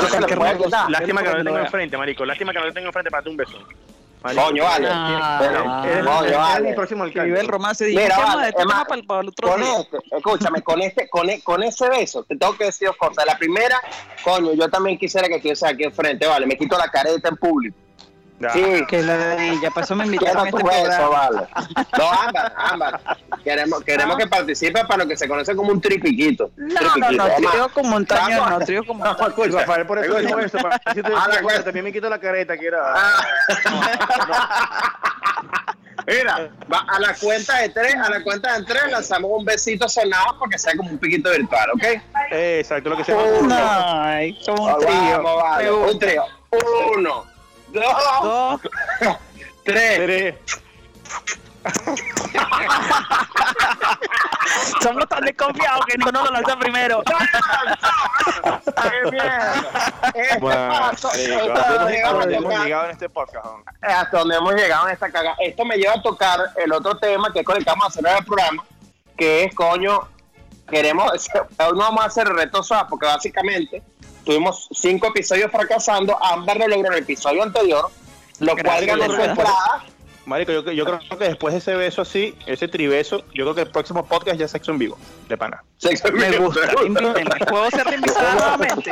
[0.89, 2.25] lástima que no lo tengo enfrente, marico.
[2.25, 3.57] Lástima que no lo tengo enfrente para darte un beso.
[4.21, 4.87] Coño, vale.
[4.91, 6.69] Ah, Pero- Eres, Coño, vale.
[6.69, 7.29] mi próximo alcalde.
[7.29, 7.85] vive el romance.
[7.85, 8.53] Mira, vale, el
[9.49, 9.79] Con día.
[9.79, 13.25] este, escúchame, con este, con, e- con ese beso, te tengo que decir dos cosas.
[13.25, 13.79] La primera,
[14.23, 17.77] coño, yo también quisiera que estuviese aquí enfrente, vale, me quito la careta en público.
[18.39, 18.49] Ya.
[18.51, 21.09] Sí, Que la ya para eso me invitaron a quiero este programa.
[21.09, 21.47] vale.
[21.97, 23.01] No, ámbar, ámbar.
[23.43, 26.49] Queremos, queremos que participe para lo que se conoce como un tripiquito.
[26.55, 29.27] No, no, no, trío con montaña, no, trío con montaña.
[29.27, 29.59] escucha.
[29.59, 30.57] Rafael, por eso dijo eso.
[30.57, 32.79] Para decirte Ah, la también me quito la careta, que era.
[32.95, 33.25] Ah.
[36.07, 39.87] Mira, va a la cuenta de tres, a la cuenta de tres lanzamos un besito
[39.87, 41.83] sonado para que sea como un piquito virtual, ¿ok?
[42.31, 44.13] Eh, exacto, lo que se llama.
[44.15, 45.23] Ay, como un Ah, trío.
[45.23, 45.71] vamos, vale.
[45.71, 46.23] Un trío.
[46.97, 47.25] Uno,
[47.73, 47.83] dos,
[48.23, 48.61] Dos.
[49.63, 49.97] tres.
[49.97, 50.37] Tere,
[54.81, 57.03] Somos tan desconfiados que ninguno lo lanza primero.
[60.13, 61.09] Este Bueno, hasta
[61.73, 63.45] donde- hemos llegado en este podcast.
[63.45, 63.63] ¿no?
[63.81, 65.35] hasta donde hemos llegado en esta caga.
[65.39, 67.91] Esto me lleva a tocar el otro tema que es con el que vamos a
[67.91, 68.63] cerrar el programa,
[69.17, 70.07] que es, coño,
[70.69, 73.81] queremos, hoy no vamos a hacer el reto SWAP, porque básicamente
[74.29, 77.89] tuvimos cinco episodios fracasando, Amber lo logró en el episodio anterior,
[78.39, 79.85] lo cual ganó su entrada.
[80.27, 83.61] Marico, yo, yo creo que después de ese beso así, ese tribeso, yo creo que
[83.61, 85.63] el próximo podcast ya es sexo en vivo, de pana.
[85.77, 86.71] Sexo en Me vivo, gusta.
[86.85, 87.45] Invítenme.
[87.47, 88.91] ¿Puedo ser invitada nuevamente?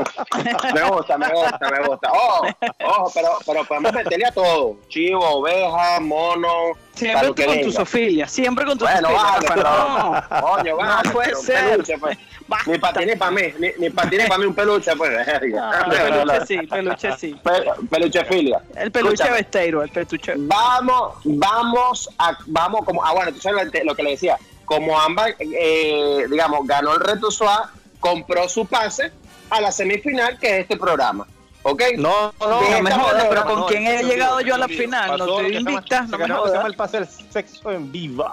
[0.74, 2.12] Me gusta, me gusta, me gusta.
[2.12, 2.48] Ojo,
[2.84, 4.78] ojo, pero, pero podemos meterle a todo.
[4.88, 6.72] Chivo, oveja, mono.
[6.98, 7.72] Siempre que con tu.
[7.72, 8.28] Sofía.
[8.28, 10.42] Siempre con tu Bueno, vale, No.
[10.42, 11.70] coño, vale, No puede pero un ser.
[11.72, 12.18] peluche, pues.
[12.66, 14.96] Ni para ti ni para mí, ni, ni para ti ni para mí un peluche,
[14.96, 15.12] pues.
[15.62, 17.36] Ah, peluche sí, peluche sí.
[17.44, 18.62] Pe- peluche filia.
[18.76, 20.34] El peluche Escúchame, besteiro, el peluche.
[20.38, 25.36] Vamos, vamos, a, vamos como, ah bueno, tú sabes lo que- le decía, como Ámbar,
[25.40, 29.12] eh, digamos, ganó el reto SWA, compró su pase
[29.50, 31.26] a la semifinal que es este programa,
[31.72, 31.84] ¿ok?
[31.98, 35.12] No, no, No me jodas, pero ¿con no, quién he llegado yo a la final?
[35.12, 35.82] No Pasó estoy se no me
[36.18, 36.66] ganó- se llama jodas.
[36.66, 38.32] el pase del sexo en vivo.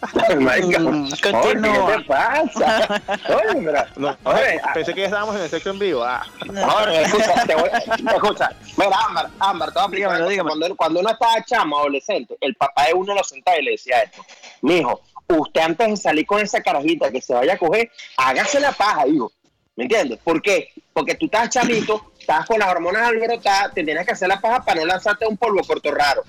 [0.40, 1.10] Marico, Mm.
[1.12, 3.02] ¿qué te pasa?
[3.28, 6.02] Oye, pero, No, oye, pensé que ya estábamos en el sexo en vivo.
[6.02, 7.68] Ah, Jorge, escucha, te voy,
[8.14, 10.42] escucha, mira, Ámbar, Ámbar, te voy a explicar dígamelo.
[10.58, 14.00] Cuando, cuando uno estaba chamo, adolescente, el papá de uno lo sentaba y le decía
[14.00, 14.24] esto,
[14.62, 18.72] mijo, usted antes de salir con esa carajita que se vaya a coger, hágase la
[18.72, 19.30] paja, hijo,
[19.76, 20.18] ¿me entiendes?
[20.24, 20.70] ¿Por qué?
[20.94, 24.60] Porque tú estás chamito, estás con las hormonas alborotadas, te tienes que hacer la paja
[24.62, 26.22] para no lanzarte un polvo corto raro.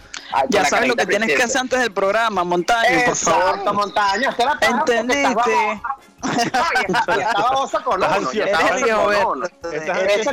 [0.49, 3.73] Ya sabes lo que tienes que hacer antes del programa, Montaño, por favor.
[3.73, 5.51] montaña, hazte la paja ¿Entendiste?
[5.51, 5.81] y-
[10.01, 10.27] Eres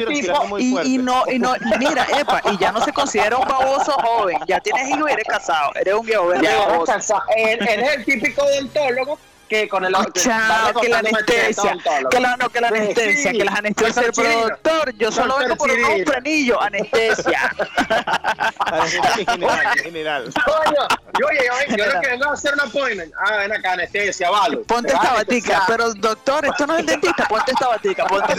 [0.99, 4.89] no, y no, mira, epa, y ya no se considera un baboso joven, ya tienes
[4.91, 6.93] hijo y eres casado, eres un viejo verde Ya, baboso.
[6.93, 7.23] cansado.
[7.37, 11.77] Él, él es el típico odontólogo que con el que Chao, vaya que la anestesia,
[12.11, 13.39] que la, no, que la anestesia, sí.
[13.39, 14.49] que las anestesias, Chirino.
[14.49, 17.55] doctor, yo solo vengo por un frenillo, anestesia.
[19.19, 20.33] En general, en general.
[20.45, 23.13] Coño, yo, oye, yo, yo lo que vengo a hacer un appointment.
[23.19, 24.59] Ah, ven acá, anestesia, vale.
[24.59, 28.35] Ponte esta batica, pero doctor, esto no es dentista, ponte esta batica, ponte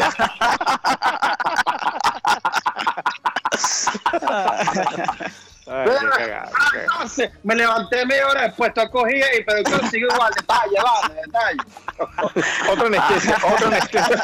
[5.69, 6.79] Ay, qué cagada, qué.
[6.81, 11.21] Entonces, me levanté media hora después, tú cogía y pero yo sigo igual, detalle, vale,
[11.25, 11.59] detalle.
[12.71, 14.17] Otra anestesia, otra anestesia.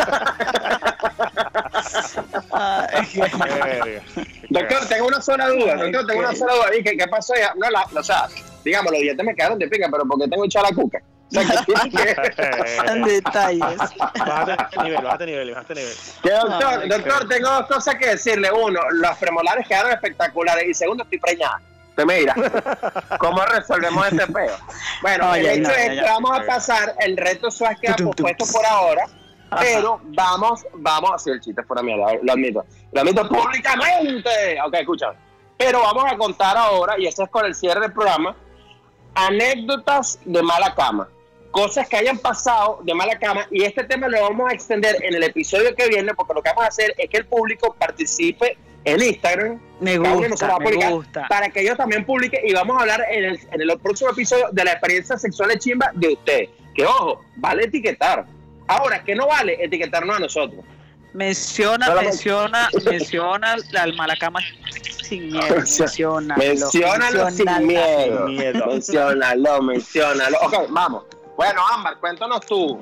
[3.63, 4.01] Verga.
[4.49, 6.75] Doctor, tengo una sola duda, doctor, tengo una sola duda.
[6.77, 7.35] ¿Y qué, qué pasó?
[7.35, 8.27] Ya, no, la, o sea,
[8.63, 11.01] digamos, los dientes me quedaron de pica, pero porque tengo echada la cuca.
[11.29, 13.77] Sea, que detalles.
[14.15, 15.93] Bájate nivel, bájate nivel, bájate nivel.
[16.21, 18.51] Que, doctor, Ay, doctor, tengo dos cosas que decirle.
[18.51, 20.65] Uno, los premolares quedaron espectaculares.
[20.67, 21.61] Y segundo, estoy preñada.
[21.89, 22.35] Usted mira,
[23.19, 24.57] ¿cómo resolvemos este peo?
[25.01, 28.07] Bueno, el hecho es que vamos a pasar, el reto se va a quedar Tum,
[28.11, 28.53] tum, pospuesto tum.
[28.53, 29.05] por ahora,
[29.49, 29.61] Ajá.
[29.63, 34.59] pero vamos, vamos, así el chiste fuera mierda, lo admito, lo admito públicamente.
[34.67, 35.17] Ok, escúchame.
[35.57, 38.35] Pero vamos a contar ahora, y eso es con el cierre del programa,
[39.13, 41.07] anécdotas de mala cama.
[41.55, 45.15] Cosas que hayan pasado de mala cama y este tema lo vamos a extender en
[45.15, 48.57] el episodio que viene porque lo que vamos a hacer es que el público participe
[48.83, 53.23] en Instagram Me gusta, me para que ellos también publiquen y vamos a hablar en
[53.23, 56.49] el, en el próximo episodio de la experiencia sexual de chimba de ustedes.
[56.75, 58.25] Que ojo, vale etiquetar.
[58.67, 60.61] Ahora, que no vale etiquetarnos a nosotros.
[61.13, 64.41] Menciona, Solamente- menciona, menciona al malacama
[65.07, 65.55] sin miedo.
[65.55, 66.37] Menciónalo.
[66.37, 67.31] Menciónalo.
[67.31, 68.67] Sin miedo.
[68.67, 70.37] Menciónalo, menciónalo.
[70.41, 71.03] Ok, vamos.
[71.35, 72.79] Bueno, Ámbar, cuéntanos tú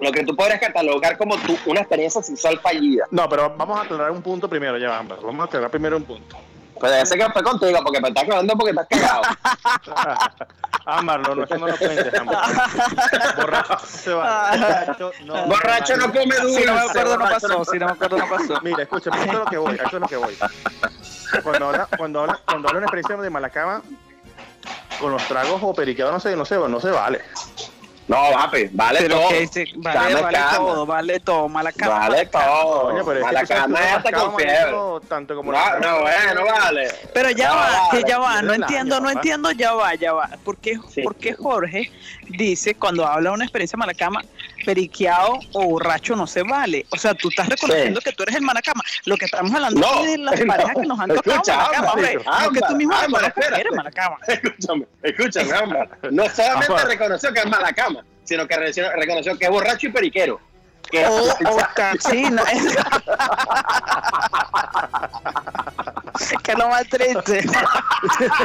[0.00, 3.06] lo que tú podrías catalogar como tu, una experiencia sexual fallida.
[3.10, 5.20] No, pero vamos a aclarar un punto primero, ya Ámbar.
[5.20, 6.36] Vamos a aclarar primero un punto.
[6.78, 9.22] Pues debe ser que fue contigo porque me estás cagando porque estás cagado.
[10.86, 13.36] Ámbar, no, no, eso no lo cuentes, Ámbar.
[13.36, 14.50] Borracho se va.
[14.52, 15.46] Borracho no.
[15.46, 16.60] Borracho no come dulce.
[16.60, 18.60] Si no me acuerdo no pasó, si no me acuerdo no pasó.
[18.62, 20.38] Mira, escucha, esto es lo que voy, esto es lo que voy.
[21.42, 23.82] Cuando habla, cuando habla, cuando habla una experiencia de malacama,
[24.98, 27.22] con los tragos o periqueados, no sé, no sé, no se vale.
[28.10, 29.28] No, papi, vale Pero todo.
[29.28, 30.56] que vale, cama.
[30.56, 31.48] todo, vale todo.
[31.48, 31.98] Malacama.
[32.08, 32.82] Vale todo.
[32.82, 34.10] Coño, pero Mala cama ya te
[35.08, 36.88] Tanto como No, no, bueno, vale.
[37.14, 40.12] Pero ya No, va, vale, que ya va, no entiendo, no entiendo, ya va, ya
[40.12, 40.28] va.
[40.44, 41.02] ¿Por qué, Sí.
[41.02, 41.92] por qué Jorge
[42.30, 44.24] dice cuando habla de una experiencia malacama,
[44.64, 46.86] periqueado o borracho no se vale?
[46.90, 48.82] O sea, tú estás reconociendo que tú eres el malacama.
[49.04, 50.46] Lo que estamos hablando No, es de las no.
[50.46, 52.14] parejas que nos han tocado Escucha, Ámbar, hombre.
[52.24, 53.64] No que tú mismo Ámbar, eres.
[54.28, 55.88] Escúchame, escúchame, Ámbar.
[56.10, 56.86] No solamente Ámbar.
[56.86, 60.40] reconoció que es mala cama, sino que reconoció, que es borracho y periquero.
[60.90, 62.76] Que O, o ca- sí, no, es,
[66.42, 67.44] que es lo más triste.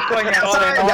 [0.09, 0.31] Coño,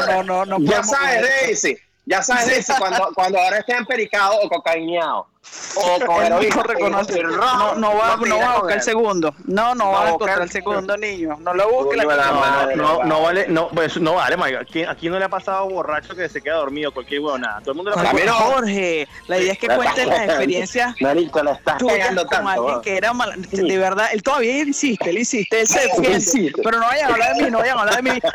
[0.08, 1.22] no, no, no, no ya sabes.
[1.42, 1.78] Daisy.
[2.06, 5.28] Ya sabes, cuando, cuando ahora esté empericado o cocaíneado.
[5.76, 6.38] O con heroína.
[6.38, 7.20] mismo reconoce.
[7.20, 9.34] el No, no va, no tira va a buscar el segundo.
[9.46, 11.38] No, no No va a encontrar el- el segundo niño.
[11.40, 11.96] No lo busque.
[11.98, 12.76] La la.
[12.76, 14.58] No, no vale, no, pues no vale, Mike.
[14.58, 17.60] Aquí, aquí no le ha pasado borracho que se queda dormido, cualquier huevo, nada.
[17.62, 18.34] Todo el mundo le ha.
[18.34, 22.50] Jorge, la idea es que cuentes las experiencias Marico, le estás pegando con tanto.
[22.52, 23.34] alguien que era mal.
[23.50, 23.68] Sí.
[23.68, 26.54] De verdad, él todavía insiste, él insiste, él se defiende.
[26.64, 28.20] Pero no vayan a hablar de mí, no vayan a hablar de mí.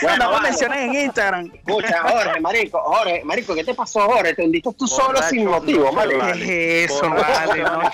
[0.00, 0.48] Bueno, no me vale.
[0.50, 1.50] mencionen en Instagram.
[1.66, 4.32] Escucha, Jorge, marico, Jorge, marico, ¿qué te pasó, Jorge?
[4.34, 6.18] Te hundiste tú solo sin motivo, no se marico.
[6.18, 6.44] vale.
[6.44, 7.52] ¿Qué es eso, Borracho vale?
[7.52, 7.90] se va No,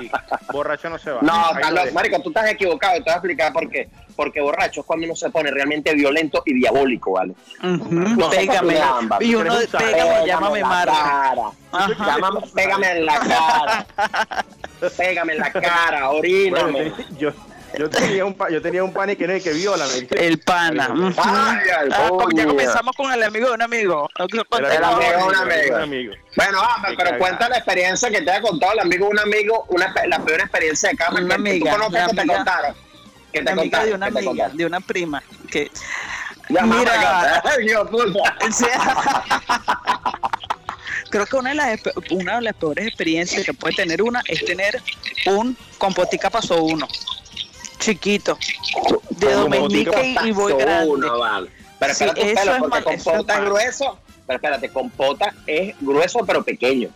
[0.00, 0.18] chico.
[0.52, 1.20] Borracho no se va.
[1.22, 1.92] No, dejo.
[1.94, 3.88] marico, tú estás equivocado y te voy a explicar por qué.
[4.16, 7.34] Porque borracho es cuando uno se pone realmente violento y diabólico, ¿vale?
[7.62, 8.80] No sé Pégame.
[8.80, 9.20] ambas.
[9.20, 11.34] Y uno, pégame, Pégame llámame Marta.
[12.06, 13.86] Llámame, pégame en la cara.
[14.96, 16.92] Pégame en la cara, Bueno, oríname.
[17.18, 17.30] yo,
[17.78, 19.86] yo tenía un yo tenía un pan que no es que viola.
[20.10, 20.88] El pana.
[21.16, 21.58] ay,
[21.92, 24.08] Ah, porque ya comenzamos con el amigo de un amigo.
[24.18, 24.24] El
[24.84, 25.34] amigo de un
[25.82, 26.14] amigo.
[26.36, 26.58] Bueno,
[26.88, 29.92] Qué pero cuenta la experiencia que te ha contado el amigo de un amigo, una,
[30.06, 32.36] la peor experiencia de cama Una que, que amiga, tú conoces la que te amiga-
[32.36, 32.74] contaron.
[33.32, 34.56] Que te amiga contaron, de una amiga, contaron.
[34.56, 35.70] de una prima, que
[36.48, 37.42] Ya, Mira.
[41.10, 44.44] Creo que una de, las, una de las peores experiencias que puede tener una es
[44.44, 44.80] tener
[45.26, 46.88] un compotica paso uno.
[47.84, 48.38] Chiquito.
[49.10, 50.88] De Domenica y, y voy grande.
[50.90, 51.50] uno, vale.
[51.78, 53.98] Pero Sí, espérate, es porque mal- es compota es grueso.
[54.26, 56.88] Pero espérate, compota es grueso pero pequeño.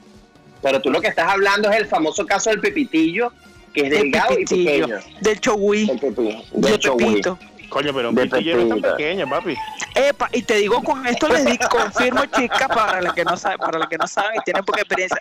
[0.62, 3.32] Pero tú lo que estás hablando es el famoso caso del pepitillo,
[3.74, 4.96] que es Del delgado y pequeño.
[5.20, 5.90] Del chogüí.
[5.90, 6.42] El pepillo.
[6.52, 7.06] De De hecho, güey.
[7.10, 7.38] Pepito.
[7.68, 9.54] Coño, pero un pitillo no es tan pequeño, papi.
[9.94, 13.58] Epa, y te digo con esto les di, confirmo chicas para las que no saben,
[13.58, 15.18] para las que no saben y tienen poca experiencia.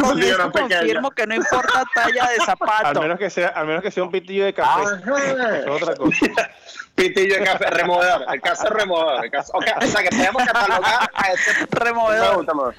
[0.00, 3.02] Con Sí, eso confirmo que no importa talla de Al zapato.
[3.02, 4.82] menos que sea, al menos que sea un pitillo de café.
[5.60, 6.26] Es otra cosa.
[6.94, 8.24] Pitillo de café, removedor.
[8.32, 9.24] El caso es removedor.
[9.24, 11.28] El caso, o sea, que podemos catalogar a.
[11.28, 12.74] Me Removedor.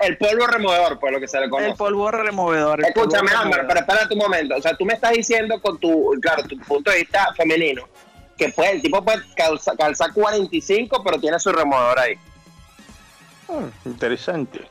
[0.00, 1.70] El, polvo removedor, por lo que se le conoce.
[1.70, 2.80] El polvo removedor.
[2.80, 3.66] el Escúchame, polvo removedor.
[3.68, 4.54] pero espérate un momento.
[4.56, 7.86] O sea, tú me estás diciendo con tu, claro, tu punto de vista femenino,
[8.38, 12.14] que pues, el tipo puede calza- calzar 45, pero tiene su removedor ahí.
[13.46, 14.66] Hmm, interesante.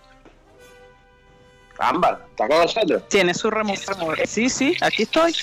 [1.79, 3.03] Ámbar, ¿estás con nosotros?
[3.09, 4.19] Tiene su removedor.
[4.27, 5.35] Sí, sí, aquí estoy.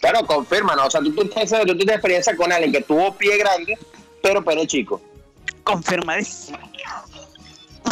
[0.00, 0.86] Pero confírmanos.
[0.86, 3.78] O sea, tú, tú, tienes, tú tienes experiencia con alguien que tuvo pie grande,
[4.22, 5.00] pero pene chico.
[5.62, 6.58] Confirmadísimo.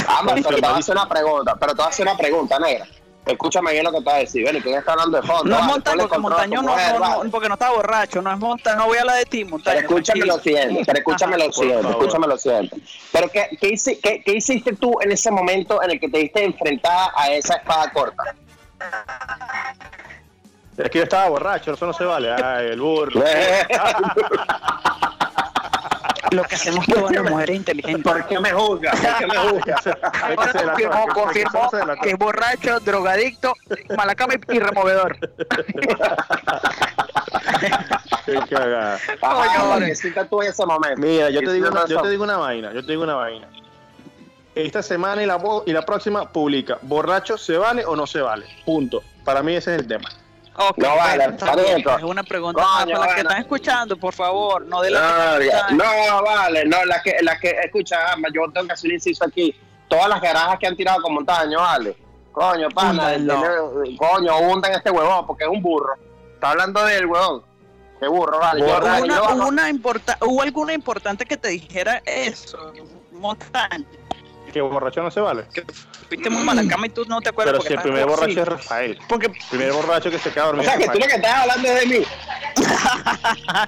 [0.07, 1.57] Ámbar, pero te voy a hacer una pregunta.
[1.59, 2.87] Pero te voy a hacer una pregunta, negra.
[3.25, 4.45] Escúchame bien lo que te voy a decir.
[4.63, 5.45] ¿quién está hablando de fondo?
[5.45, 7.25] No es montaño, porque montaño no, mujer, no, vale.
[7.25, 9.77] no, porque no está borracho, no es montaño, no voy a hablar de ti, montaño.
[9.77, 12.77] Pero escúchame lo siguiente, pero escúchame lo siguiente, escúchame lo siguiente.
[13.13, 17.13] Pero ¿qué, qué- qué hiciste tú en ese momento en el que te diste enfrentada
[17.17, 18.25] a esa espada corta?
[20.77, 22.33] Es que yo estaba borracho, eso no se vale.
[22.33, 23.23] Ay, el burro.
[26.33, 28.13] Lo que hacemos todas las mujeres inteligentes.
[28.13, 28.99] ¿Por qué me juzgas?
[28.99, 29.87] ¿Por qué me juzgas?
[29.87, 31.71] Ahora confirmó, confirmó
[32.03, 33.55] que es borracho, drogadicto,
[33.97, 35.19] malacama y, removedor.
[38.27, 38.99] Qué cagada.
[39.79, 41.01] Que hiciste tú en ese momento.
[41.01, 43.49] Mira, yo te, digo una, yo te digo una vaina, yo te digo una vaina.
[44.55, 48.47] Esta semana y la, y la próxima publica, ¿borracho se vale o no se vale?
[48.65, 49.03] Punto.
[49.25, 50.09] Para mí ese es el tema.
[50.55, 51.97] Ok, No vale, bueno.
[51.97, 53.21] Es una pregunta Coño, para las que bueno.
[53.31, 57.39] están escuchando, por favor, no de No, las están- no, vale, no, la que, la
[57.39, 59.55] que, escucha, ama, yo tengo que hacer un inciso aquí.
[59.89, 61.97] Todas las garajas que han tirado con montaño, vale.
[62.33, 63.71] Coño, pana, Húndanlo.
[63.83, 65.95] tiene- coño, hundan este huevón porque es un burro.
[66.35, 67.43] Está hablando del huevón.
[68.01, 68.63] Qué burro, vale.
[68.65, 72.73] Hubo yo una, hubo una importa- ¿Hubo alguna importante que te dijera eso,
[73.13, 73.85] montaña?
[74.53, 75.47] Que borracho no se vale.
[75.55, 75.65] Que
[76.13, 78.49] fuiste muy malacama y tú no te acuerdas Pero porque si el primer borracho es
[78.49, 78.99] Rafael.
[79.09, 80.71] Porque El primer borracho que se queda O dormido.
[80.71, 82.05] sea, que tú lo que estás hablando es de mí.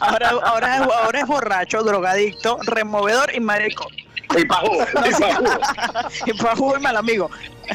[0.00, 3.86] ahora, ahora, es, ahora es borracho, drogadicto, removedor y marico.
[4.36, 5.44] Y pajú, y pajú.
[6.26, 7.30] y pajú y mal amigo.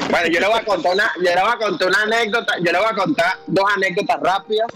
[0.09, 2.71] Bueno, yo le voy a contar una, yo le voy a contar una anécdota, yo
[2.71, 4.67] le voy a contar dos anécdotas rápidas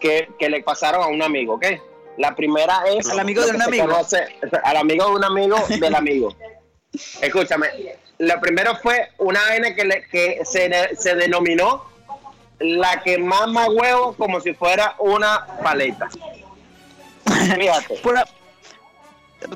[0.00, 1.64] que, que le pasaron a un amigo, ¿ok?
[2.18, 3.86] La primera es Al amigo de un amigo.
[3.88, 4.28] conoce-
[4.62, 6.34] al amigo de un amigo del amigo.
[7.20, 7.68] Escúchame,
[8.18, 11.84] lo primero fue una vaina que, le- que se, se denominó
[12.60, 16.08] la que mama huevo como si fuera una paleta.
[17.26, 17.94] Fíjate.
[18.02, 18.24] Pura...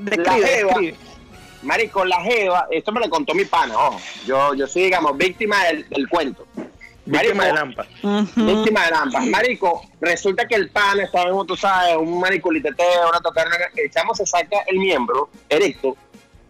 [0.01, 0.69] Describe, La jeva.
[0.71, 0.97] describe.
[1.63, 4.01] Marico, la jeva, esto me lo contó mi pana, ojo.
[4.27, 6.47] Yo, yo soy, digamos, víctima del, del cuento.
[7.05, 7.87] Víctima de Marico, Lampa.
[8.37, 9.27] Víctima de ambas.
[9.27, 13.91] Marico, resulta que el pan estaba como tú sabes, un marico liteteo, una tocar, el
[13.91, 15.97] chamo se saca el miembro erecto.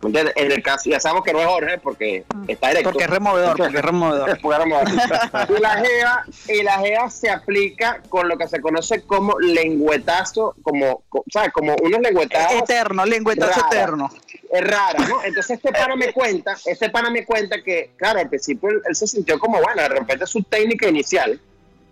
[0.01, 2.91] En el caso, ya sabemos que no es Jorge porque está erecto.
[2.91, 4.39] Porque es removedor, porque es removedor.
[4.43, 5.49] Porque era moda.
[5.49, 10.55] y la jeva y la jeva se aplica con lo que se conoce como lengüetazo
[10.63, 13.67] como co- sabes como unos lengüetazos Eterno, lengüetazo Rara.
[13.73, 14.11] eterno.
[14.53, 15.23] es rara, ¿no?
[15.25, 18.95] Entonces este pana me cuenta, este pana me cuenta que, claro, al principio él, él
[18.95, 21.41] se sintió como, bueno, de repente su técnica inicial,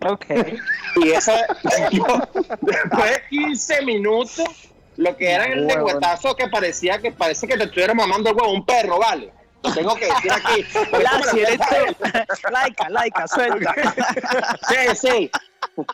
[0.06, 0.26] Ok.
[0.96, 1.34] y esa,
[2.60, 4.44] después de 15 minutos,
[4.96, 8.52] lo que era el lengüetazo que parecía que parece que te estuviera mamando el huevo
[8.52, 9.32] un perro, ¿vale?
[9.62, 10.64] Lo tengo que decir aquí.
[11.40, 12.50] eres tú.
[12.52, 13.74] Laica, laica, suelta.
[14.68, 15.30] Sí, sí.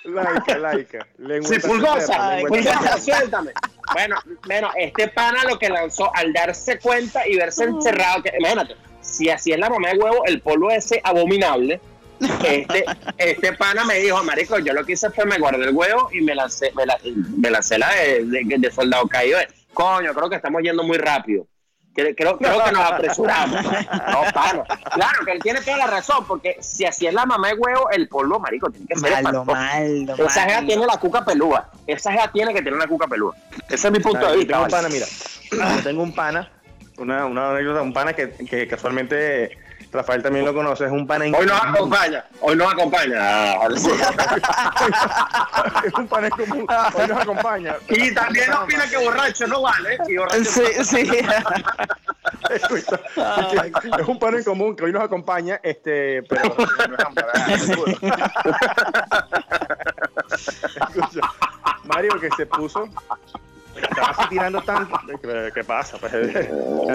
[0.05, 1.07] Laica, laica.
[1.43, 2.99] Sí, pulgosa, eterno.
[2.99, 3.53] suéltame.
[3.93, 8.77] Bueno, bueno, este pana lo que lanzó al darse cuenta y verse encerrado, que imagínate,
[9.01, 11.81] si así es la mamá de huevo, el polvo ese abominable,
[12.45, 12.85] este,
[13.19, 16.21] este pana me dijo, marico, yo lo que hice fue me guardé el huevo y
[16.21, 16.99] me lancé, me, la-
[17.39, 19.39] me lancé la de, de- de soldado caído.
[19.75, 21.47] Coño, creo que estamos yendo muy rápido.
[21.95, 23.63] Creo, creo, creo que nos apresuramos.
[23.65, 24.65] No, pana.
[24.95, 27.91] Claro que él tiene toda la razón, porque si así es la mamá de huevo,
[27.91, 30.67] el polvo, marico, tiene que ser Malo, malo, Esa malo.
[30.67, 31.71] tiene la cuca pelúa.
[31.87, 33.35] Esa jeva tiene que tener una cuca pelúa.
[33.69, 34.53] Ese es mi punto de yo vista.
[34.55, 35.07] tengo un pana, mira.
[35.77, 36.51] Yo tengo un pana,
[36.97, 39.51] una, una anécdota, un pana que, que casualmente
[39.93, 43.53] Rafael también lo conoce, es un pana en Hoy nos acompaña, hoy nos acompaña.
[45.85, 46.67] Es un pana en común.
[46.95, 47.77] Hoy nos acompaña.
[47.89, 49.99] Y también opina que borracho no vale.
[50.09, 51.11] Y borracho Sí, sí.
[53.99, 56.65] Es un pana en común que hoy nos acompaña, este, pero no
[57.49, 57.69] es
[61.85, 62.89] Mario que se puso,
[63.87, 64.99] estaba así tirando tanto.
[65.21, 65.99] ¿Qué, qué pasa?
[65.99, 66.13] Pues,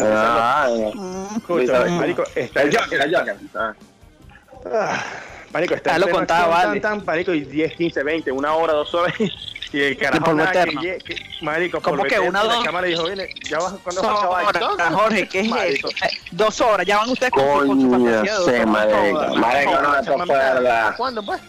[0.01, 0.67] Ah,
[1.37, 3.35] escucha, Marico, está el Joker, el Joker.
[3.55, 3.73] Ah.
[4.73, 5.03] Ah,
[5.53, 6.79] Marico, está lo contaba, acción, vale.
[6.81, 9.13] tan, tan, marico, y 10, 15, 20, una hora, dos horas.
[9.73, 10.97] Y el carajo nada, que
[11.41, 12.63] marico, ¿Cómo polvo que una, la dos?
[12.63, 15.89] cámara dijo, viene, ya vas, ¿cuándo vas a Dos horas, Jorge, ¿qué es Marico.
[15.89, 16.05] eso?
[16.05, 19.35] Eh, Dos horas, ya van ustedes con, su- con su Coño, fantasía sí, marico.
[19.35, 20.93] Marico, no, fue verdad.
[20.95, 21.41] ¿Cuándo, pues?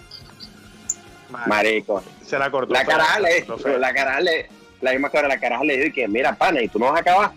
[1.46, 2.02] Marico.
[2.26, 2.72] Se la cortó.
[2.74, 2.84] La
[3.58, 3.78] sé.
[3.78, 3.92] la
[4.80, 6.96] la misma que ahora la caraja le dijo que mira, pana, y tú no vas
[6.96, 7.30] a acabar.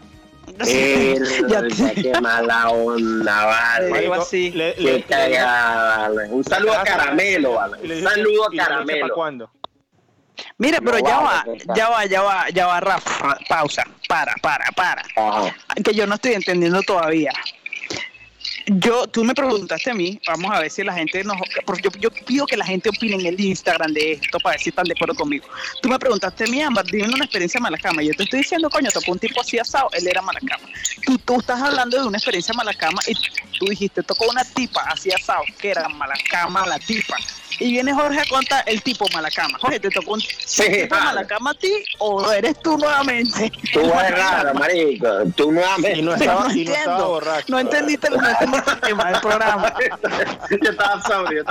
[0.66, 3.90] Qué mala onda, vale.
[3.90, 4.52] Marico, así.
[4.52, 6.30] le- Qué le- le- cagada, vale.
[6.30, 7.78] Un saludo a Caramelo, vale.
[7.96, 9.14] Un saludo a y le dijo que ¿Para Caramelo.
[9.14, 9.50] cuándo?
[10.58, 13.84] Mira, pero No ya vale, va, pues, ya va, ya va, ya va, Rafa, pausa,
[14.08, 15.04] para, para, para.
[15.16, 15.56] Ajá.
[15.84, 17.32] Que yo no estoy entendiendo todavía.
[18.68, 21.38] Yo, tú me preguntaste a mí, vamos a ver si la gente nos...
[21.66, 24.62] Porque yo, yo pido que la gente opine en el Instagram de esto para ver
[24.62, 25.46] si están de acuerdo conmigo.
[25.82, 28.02] Tú me preguntaste a mí, Ámbar, dime una experiencia malacama.
[28.04, 30.64] Yo te estoy diciendo, coño, tocó un tipo así asado, él era malacama.
[31.06, 33.14] Tú, tú estás hablando de una experiencia malacama y
[33.58, 37.16] tú dijiste, tocó una tipa así asado, que era malacama la tipa.
[37.60, 39.60] Y viene Jorge a contar el tipo malacama.
[39.60, 41.06] Jorge, ¿te tocó un Sí, tipo vale.
[41.06, 43.52] malacama a ti o eres tú nuevamente?
[43.74, 45.08] Tú eres raro, marico.
[45.36, 46.00] Tú nuevamente.
[46.00, 47.46] Y no estaba, y no estaba borracho.
[47.50, 48.51] No entendiste, no entendiste
[51.32, 51.44] yo.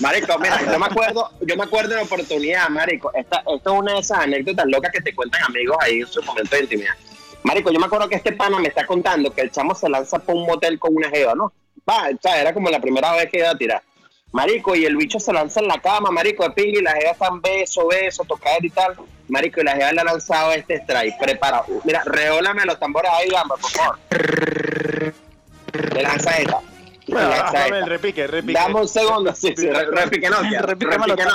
[0.00, 3.12] Marico, mira, yo me acuerdo, yo me acuerdo de la oportunidad, Marico.
[3.14, 6.22] Esta, esto es una de esas anécdotas locas que te cuentan amigos ahí en su
[6.22, 6.94] momento de intimidad.
[7.44, 10.18] Marico, yo me acuerdo que este pana me está contando que el chamo se lanza
[10.18, 11.52] por un motel con una jeva, ¿no?
[11.88, 13.82] Va, o sea, era como la primera vez que iba a tirar.
[14.32, 17.10] Marico, y el bicho se lanza en la cama, marico, de pingue, y la jeva
[17.10, 18.96] están beso, beso, tocar y tal.
[19.28, 21.66] Marico, y la jeva le ha lanzado este strike, preparado.
[21.84, 23.98] Mira, reólame los tambores ahí, gamba, por favor.
[25.72, 26.58] Le lanza esta.
[27.06, 27.86] Le Bueno, lanza a ver, esta.
[27.86, 28.58] repique, repique.
[28.60, 31.26] Dame un segundo, sí, sí, re- repique Nokia, repique Nokia,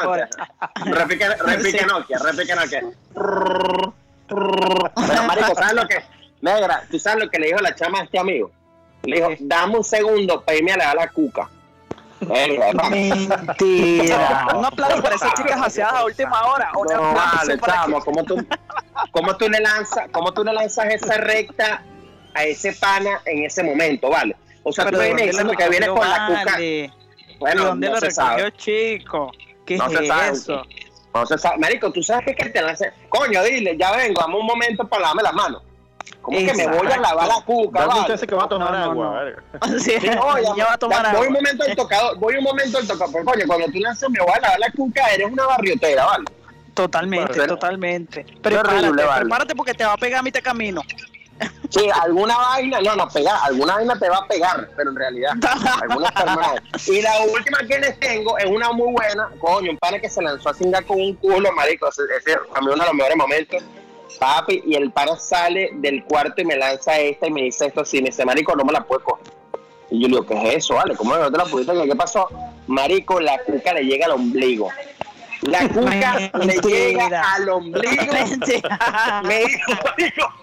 [0.85, 1.85] repique, repique Sí.
[1.85, 2.81] Nokia, repique Nokia.
[4.27, 6.03] Pero marico, ¿sabes lo que?
[6.41, 8.51] Negra, ¿tú sabes lo que le dijo la chama a este amigo?
[9.03, 11.49] Le dijo, dame un segundo para irme a la cuca.
[12.87, 14.47] Mentira.
[14.55, 16.71] Un aplauso para esas chicas aseadas a última hora.
[16.73, 18.45] No, vale, chamo, ¿cómo tú,
[19.11, 21.81] cómo tú le lanzas, cómo tú le lanzas esa recta
[22.37, 24.35] a ese pana en ese momento, vale?
[24.63, 26.43] O sea, Pero tú ¿de vienes diciendo que vienes con la cuca.
[26.51, 26.63] vale?
[26.65, 26.91] ¿De
[27.39, 28.51] Bueno, dónde no lo se sabe.
[28.53, 29.31] chico?
[29.65, 30.29] ¿Qué No se sabe.
[30.31, 30.63] eso?
[31.13, 31.57] No se sabe.
[31.57, 32.91] Marico, tú sabes que, que te lance.
[33.09, 35.63] Coño, dile, ya vengo, dame un momento para lavarme las manos.
[36.21, 37.79] ¿Cómo que me voy a lavar la cuca?
[37.79, 38.07] Dame un vale?
[38.09, 39.05] chance que va a tomar No, no, agua.
[39.05, 39.13] no.
[39.13, 39.43] verga.
[39.79, 41.19] Sí, Sí, oye, ya va a tomar ya, agua.
[41.19, 43.13] Voy un momento al tocador, voy un momento al tocador.
[43.13, 46.25] Pero, coño, cuando tú lanzas me voy a lavar la cuca, eres una barriotera, ¿vale?
[46.73, 48.19] Totalmente, Bueno, totalmente.
[48.21, 49.21] horrible, Prepárate, vale.
[49.21, 50.81] prepárate porque te va a pegar a mitad camino.
[51.69, 55.31] Sí, alguna vaina, no, no, pegar, alguna vaina te va a pegar, pero en realidad,
[55.81, 56.11] algunas.
[56.87, 60.21] Y la última que les tengo es una muy buena, coño, un pana que se
[60.21, 63.17] lanzó a cingar con un culo, marico, ese, ese a mí uno de los mejores
[63.17, 63.63] momentos,
[64.17, 67.81] papi, y el pana sale del cuarto y me lanza esta y me dice esto
[67.81, 69.33] así, me dice, marico, no me la puedo coger.
[69.89, 70.95] Y yo le digo, ¿qué es eso, vale?
[70.95, 71.89] ¿Cómo no te la pudiste coger?
[71.89, 72.29] ¿Qué pasó?
[72.67, 74.69] Marico, la cuca le llega al ombligo.
[75.41, 78.13] La cuca le llega al ombligo
[79.23, 80.33] me dijo, marico,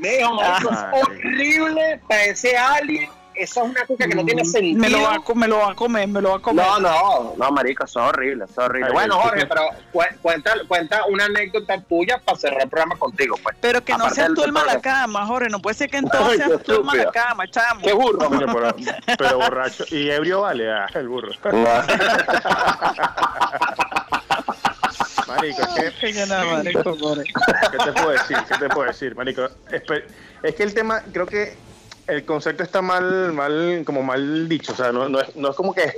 [0.00, 1.00] me dijo, marico, es Ay.
[1.02, 4.76] horrible, parece alien, eso es una cuca que no tiene sentido.
[4.78, 6.40] Mm, Me lo, va a, co- me lo va a comer, me lo va a
[6.40, 6.66] comer.
[6.66, 8.88] no, no, no, marico, eso es horrible, eso es horrible.
[8.88, 13.36] Ay, bueno, Jorge, pero cu- cuenta, cuenta una anécdota tuya para cerrar el programa contigo,
[13.42, 13.56] pues.
[13.60, 15.48] Pero que no seas tú el malacama, Jorge.
[15.48, 17.80] No puede ser que entonces seas tú el malacama, chamo.
[17.82, 18.74] Qué burro, Coño, pero,
[19.16, 19.84] pero borracho.
[19.90, 21.30] Y ebrio vale, ah, el burro.
[25.36, 26.12] Marico, es que.
[26.12, 28.36] ¿Qué te puedo decir?
[28.48, 29.48] ¿Qué te puedo decir, marico?
[30.42, 31.54] Es que el tema, creo que
[32.06, 34.72] el concepto está mal, mal, como mal dicho.
[34.72, 35.92] O sea, no, no es, no es como que,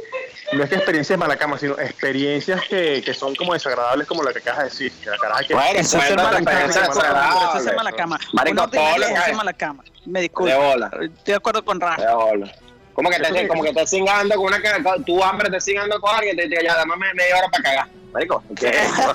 [0.52, 4.32] no es que experiencias mala cama, sino experiencias que, que son como desagradables, como la
[4.32, 4.92] que acabas de decir.
[5.02, 6.38] Que la caraja que, Bueno, Eso es ser malacama.
[6.38, 7.72] experiencia Eso es ser desagradable.
[7.76, 8.18] malacama.
[8.32, 9.34] Marico, todo lo es hay.
[9.34, 9.84] malacama.
[10.04, 10.56] Me De disculpo.
[10.56, 12.02] bola, Estoy de acuerdo con Rafa.
[12.06, 12.52] de bola.
[12.92, 14.58] Como que te, como que cingando con una
[15.06, 17.88] tu hambre te cingando con alguien, te diga ya, dame media hora para cagar.
[18.12, 19.14] Marico, ¿qué es eso?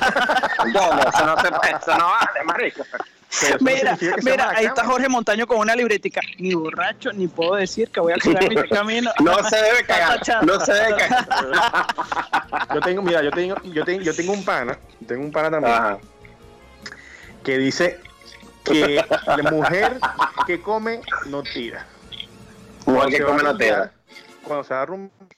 [0.74, 2.84] No, se, eso no vale, marico.
[3.42, 4.68] pero eso no Mira, mira, ahí cama.
[4.70, 6.22] está Jorge Montaño con una libretica.
[6.40, 9.12] Ni borracho, ni puedo decir que voy a cuidar mi camino.
[9.20, 11.28] No se debe cagar, no se debe cagar.
[12.74, 14.78] Yo tengo, mira, yo tengo, yo tengo, yo tengo un pana,
[15.08, 15.98] tengo un pana también Ajá.
[17.44, 18.00] que dice
[18.64, 19.98] que la mujer
[20.46, 21.86] que come no tira.
[22.86, 23.92] Mujer que come no rumbear,
[24.44, 24.86] Cuando se va a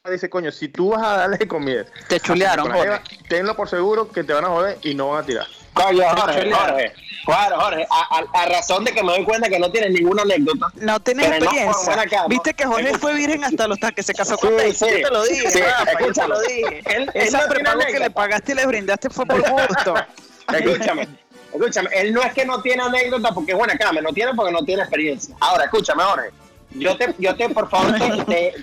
[0.09, 2.81] dice, coño, si tú vas a darle comida, Te chulearon, Jorge.
[2.81, 5.47] jeva, tenlo por seguro que te van a joder y no van a tirar.
[5.73, 6.51] Coño, Jorge.
[6.51, 6.93] Jorge.
[7.25, 10.23] Claro, Jorge, a, a- a razón de que me doy cuenta que no tienes ninguna
[10.23, 10.67] anécdota.
[10.75, 11.95] No tienes no, experiencia.
[11.95, 12.27] bueno.
[12.27, 14.85] Viste que Jorge fue virgen hasta los hasta que se casó con Daisy.
[14.85, 14.91] sí.
[15.01, 16.83] Yo te lo dije, Sí, Rafa, yo te lo dije.
[16.85, 19.93] Él- él Esa no que le pagaste y le brindaste fue por gusto.
[20.51, 21.07] Escúchame,
[21.53, 24.51] escúchame, él no es que no tiene anécdota porque es buena cama, no tiene porque
[24.51, 25.35] no tiene experiencia.
[25.39, 26.29] Ahora, escúchame, Jorge.
[26.71, 28.55] Yo te, yo te por favor, te, te,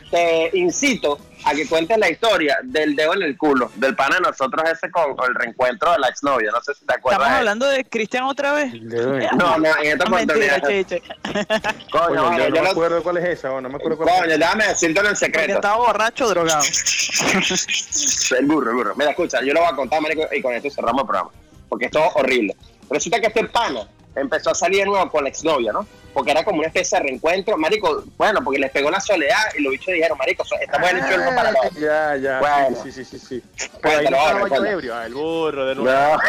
[0.51, 4.23] te incito a que cuentes la historia del dedo en el culo, del pana de
[4.23, 6.51] nosotros ese con, con el reencuentro de la exnovia.
[6.53, 7.19] No sé si te acuerdas.
[7.21, 8.73] Estamos de hablando de Cristian otra vez.
[8.83, 10.63] No, no, en esta No, oportunidad.
[11.93, 14.09] Coño, yo yo no me lo- acuerdo cuál es esa, o no me acuerdo cuál
[14.09, 15.55] es coño, déjame decírtelo en Porque secreto.
[15.55, 16.63] estaba borracho o drogado.
[18.39, 18.95] El burro, el burro.
[18.97, 21.31] Mira, escucha, yo lo voy a contar, marico, y con esto cerramos el programa.
[21.69, 22.57] Porque esto es horrible.
[22.91, 25.87] Resulta que este pana empezó a salir de nuevo con la exnovia, ¿no?
[26.17, 27.59] Porque era como una especie de reencuentro.
[27.59, 31.21] Marico, bueno, porque les pegó la soledad y los bichos dijeron, marico, estamos en el
[31.21, 31.79] uno para otro.
[31.79, 32.39] Ya, ya.
[32.39, 32.75] Bueno.
[32.83, 33.43] Sí, sí, sí, sí.
[33.83, 34.65] Pero ahí no estaba yo cuéntalo.
[34.67, 34.95] ebrio.
[34.97, 35.91] Ah, el burro de nuevo.
[35.91, 36.19] No.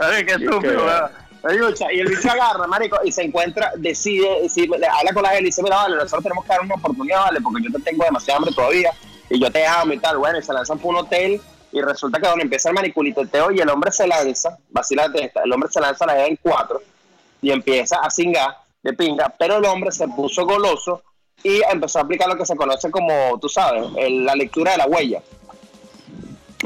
[0.00, 0.84] Ay, qué estúpido,
[1.92, 5.42] Y el bicho agarra, marico, y se encuentra, decide, decide- le habla con la gente
[5.42, 8.04] y dice, mira, vale, nosotros tenemos que dar una oportunidad, vale, porque yo te tengo
[8.04, 8.90] demasiada hambre todavía,
[9.28, 11.40] y yo te amo y tal, bueno, y se lanzan por un hotel,
[11.72, 15.52] y resulta que donde empieza el maniculiteteo, y el hombre se lanza, vacílate esta, el
[15.52, 16.80] hombre se lanza a la en cuatro,
[17.42, 21.02] y empieza a cingar de pinga, pero el hombre se puso goloso,
[21.42, 24.78] y empezó a aplicar lo que se conoce como, tú sabes, el- la lectura de
[24.78, 25.22] la huella.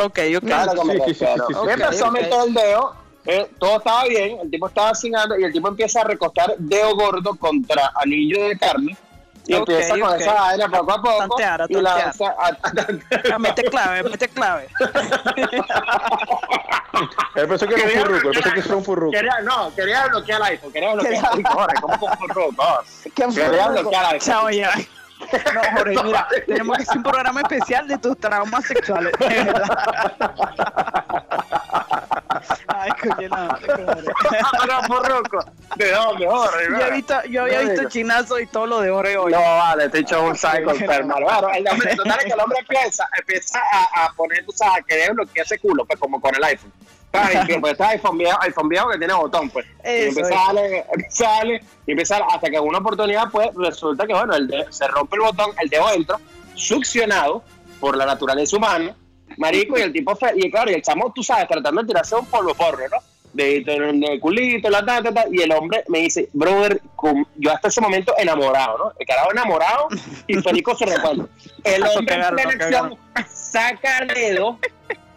[0.02, 0.44] Ok, ok.
[0.44, 1.46] Claro Sí, sí, sí, refiero.
[1.46, 1.70] sí, sí, Y sí.
[1.72, 2.94] empezó a meter el dedo,
[3.26, 6.96] eh, todo estaba bien, el tipo estaba cingando y el tipo empieza a recostar dedo
[6.96, 8.96] gordo contra anillo de carne
[9.46, 10.20] y Ok, empieza con ok.
[10.20, 12.36] esa vaina poco a poco Tantear, a y la tantear.
[13.32, 14.68] Ah, mete clave, mete clave.
[17.34, 19.10] Él pensó que era un furruco, él pensó que era un furruco.
[19.12, 22.84] Quería, no, quería bloquear el iPhone, quería bloquear el iPhone, ¿cómo con furruco?
[23.34, 24.20] Quería bloquear el iPhone.
[24.20, 24.72] Chao ya.
[25.54, 29.12] No, Jorge, mira, tenemos que hacer un programa especial de tus traumas sexuales.
[32.84, 32.90] de.
[33.00, 33.28] Ay, coño,
[34.88, 35.02] no.
[35.76, 36.64] ¿De dónde, Jorge?
[36.70, 37.90] Yo, he visto, yo había visto digo.
[37.90, 39.32] chinazo y todo lo de Jorge hoy.
[39.32, 41.14] No, vale, te he hecho un psycho enfermo.
[41.16, 44.78] Claro, el hombre, total es que el hombre empieza, empieza a, a poner, tú sabes,
[44.82, 46.72] a querer bloquear ese culo, pues como con el iPhone.
[47.46, 49.64] Que, pues este iPhone viejo, iPhone viejo que tiene botón, pues.
[49.84, 53.50] Y empieza a darle, empieza a darle, y empieza a- hasta que una oportunidad, pues,
[53.56, 56.16] resulta que, bueno, el dedo- se rompe el botón, el dedo entra,
[56.56, 57.44] succionado
[57.78, 58.96] por la naturaleza humana,
[59.36, 62.14] marico, y el tipo, fue, y claro, y el chamo, tú sabes, tratando de tirarse
[62.14, 62.98] un polvo porro, ¿no?
[63.32, 66.80] De, de, de culito, la ta, ta, ta, y el hombre me dice, brother,
[67.36, 68.92] yo hasta ese momento enamorado, ¿no?
[68.98, 69.88] El carajo enamorado
[70.28, 71.28] y feliz con su recuerdo.
[71.64, 72.96] El hombre en acción
[73.28, 74.58] saca el dedo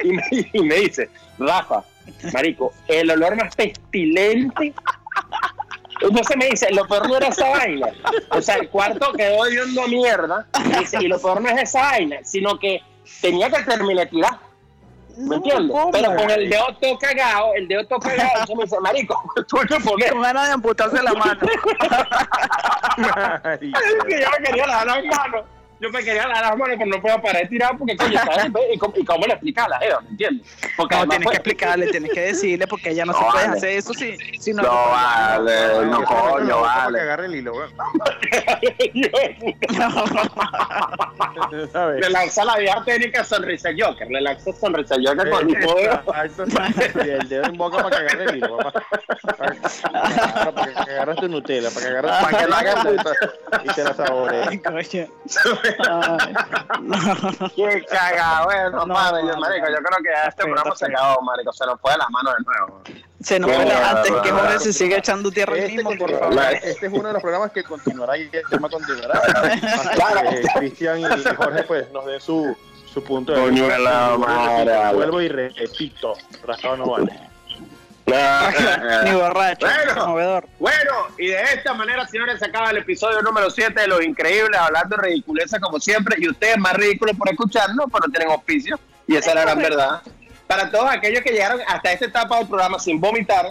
[0.04, 1.84] y me, y me dice, Rafa,
[2.34, 4.74] marico, el olor más pestilente.
[6.02, 7.88] Entonces me dice, lo peor no era esa vaina.
[8.30, 10.48] O sea, el cuarto quedó a mierda.
[10.64, 12.82] Y, dice, y lo peor no es esa vaina, sino que
[13.22, 14.40] tenía que terminar tirar.
[15.18, 15.72] ¿Me No, entiendes?
[15.72, 15.92] ¿cómo?
[15.92, 19.66] Pero con el dedo todo cagado, el dedo todo cagado, entonces me dice, marico, tuve
[19.66, 20.12] que poner.
[20.12, 21.40] Con ganas de amputarse la mano.
[23.44, 23.80] Marico.
[24.08, 25.46] que yo me quería lavar las manos.
[25.80, 28.48] Yo me quería lavar las manos, pero no puedo parar de tirar porque, coño, ¿sabes?
[28.74, 30.02] ¿Y cómo, y cómo le explica a la Eva?
[30.02, 30.48] ¿Me entiendes?
[30.76, 33.46] Porque No, tienes fue- que explicarle, tienes que decirle, porque ella no, No, se puede
[33.46, 33.58] vale.
[33.58, 34.64] hacer eso si, si no.
[34.64, 37.00] No vale, no es lo coño, para que vale.
[37.02, 37.72] agarre el hilo, weón.
[42.00, 46.00] Le lanza la vieja técnica sonrisa Joker, le lanza sonrisa Joker con el poder.
[47.06, 48.84] El dedo en boca para que agarre el hilo, papá.
[49.38, 52.86] Para, para que agarres tu Nutella, para que agarres Para que la hagas
[53.64, 54.48] y te la saborees.
[55.80, 57.50] No.
[57.56, 60.86] Qué cagado, bueno, No, madre, yo, no, marico, yo creo que este feo, programa se
[60.86, 62.82] acabó, marico, se nos fue de las manos de nuevo.
[63.22, 64.30] Se nos fue la- antes que.
[64.32, 66.40] Jorge se siga echando tierra Este, mismo, por favor.
[66.64, 69.22] este es uno de los programas que continuará y el tema continuará.
[69.96, 70.30] Claro.
[70.30, 72.56] que Cristian y Jorge pues nos den su,
[72.94, 73.80] su punto de Coño vista.
[73.80, 74.94] la madre.
[74.94, 76.14] Vuelvo y repito,
[76.46, 77.20] rascado no vale.
[78.08, 80.08] Ni borracho, Bueno.
[80.08, 80.48] movedor.
[80.60, 84.58] Bueno, y de esta manera, señores, se acaba el episodio número 7 de Los Increíbles,
[84.60, 88.80] hablando de ridiculeza como siempre, y ustedes más ridículos por escucharnos, pero no tienen auspicio,
[89.08, 90.02] y esa es la gran verdad.
[90.48, 93.48] Para todos aquellos que llegaron hasta esta etapa del programa sin vomitar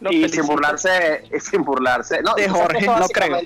[0.00, 0.42] Los y felicito.
[0.42, 2.20] sin burlarse, y sin burlarse.
[2.22, 3.40] No, De ¿tú sabes que Jorge, no creo.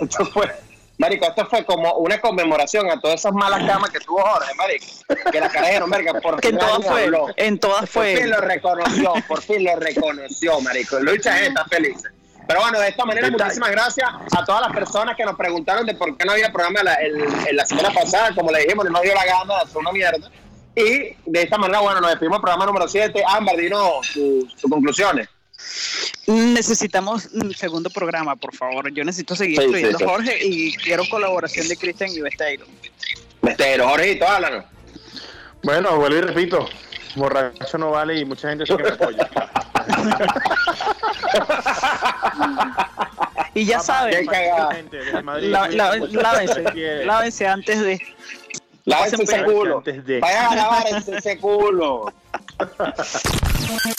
[0.00, 0.50] Esto fue,
[0.98, 4.86] marico, esto fue como una conmemoración a todas esas malas camas que tuvo Jorge, marico.
[5.30, 7.26] Que la cara dijeron, verga, por Que en fin todas alguien fue, habló.
[7.36, 10.98] en todas Por fin lo reconoció, por fin lo reconoció, marico.
[11.00, 12.02] Lucha está feliz.
[12.46, 15.94] Pero bueno, de esta manera, muchísimas gracias a todas las personas que nos preguntaron de
[15.94, 18.34] por qué no había programa la, el- en la semana pasada.
[18.34, 20.30] Como le dijimos, no nos dio la gana de hacer una mierda.
[20.76, 23.22] Y de esta manera, bueno, nos despedimos del programa número 7.
[23.26, 25.26] Ámbar, dinos tus conclusiones.
[26.26, 28.90] Necesitamos un segundo programa, por favor.
[28.92, 30.10] Yo necesito seguir Sí, estudiando sí, sí.
[30.10, 32.66] Jorge y quiero colaboración de Cristian y Besteiro.
[33.42, 34.64] Besteiro, Jorgito, háblanos.
[35.62, 36.68] Bueno, vuelvo y repito.
[37.16, 39.30] Borracho no vale y mucha gente sí que me apoya.
[43.56, 44.26] Y ya Papá, saben,
[45.52, 48.00] lávense, lávense antes de.
[48.84, 49.78] Lávense ese culo.
[49.78, 52.12] antes de- Vayan a lavar ese culo.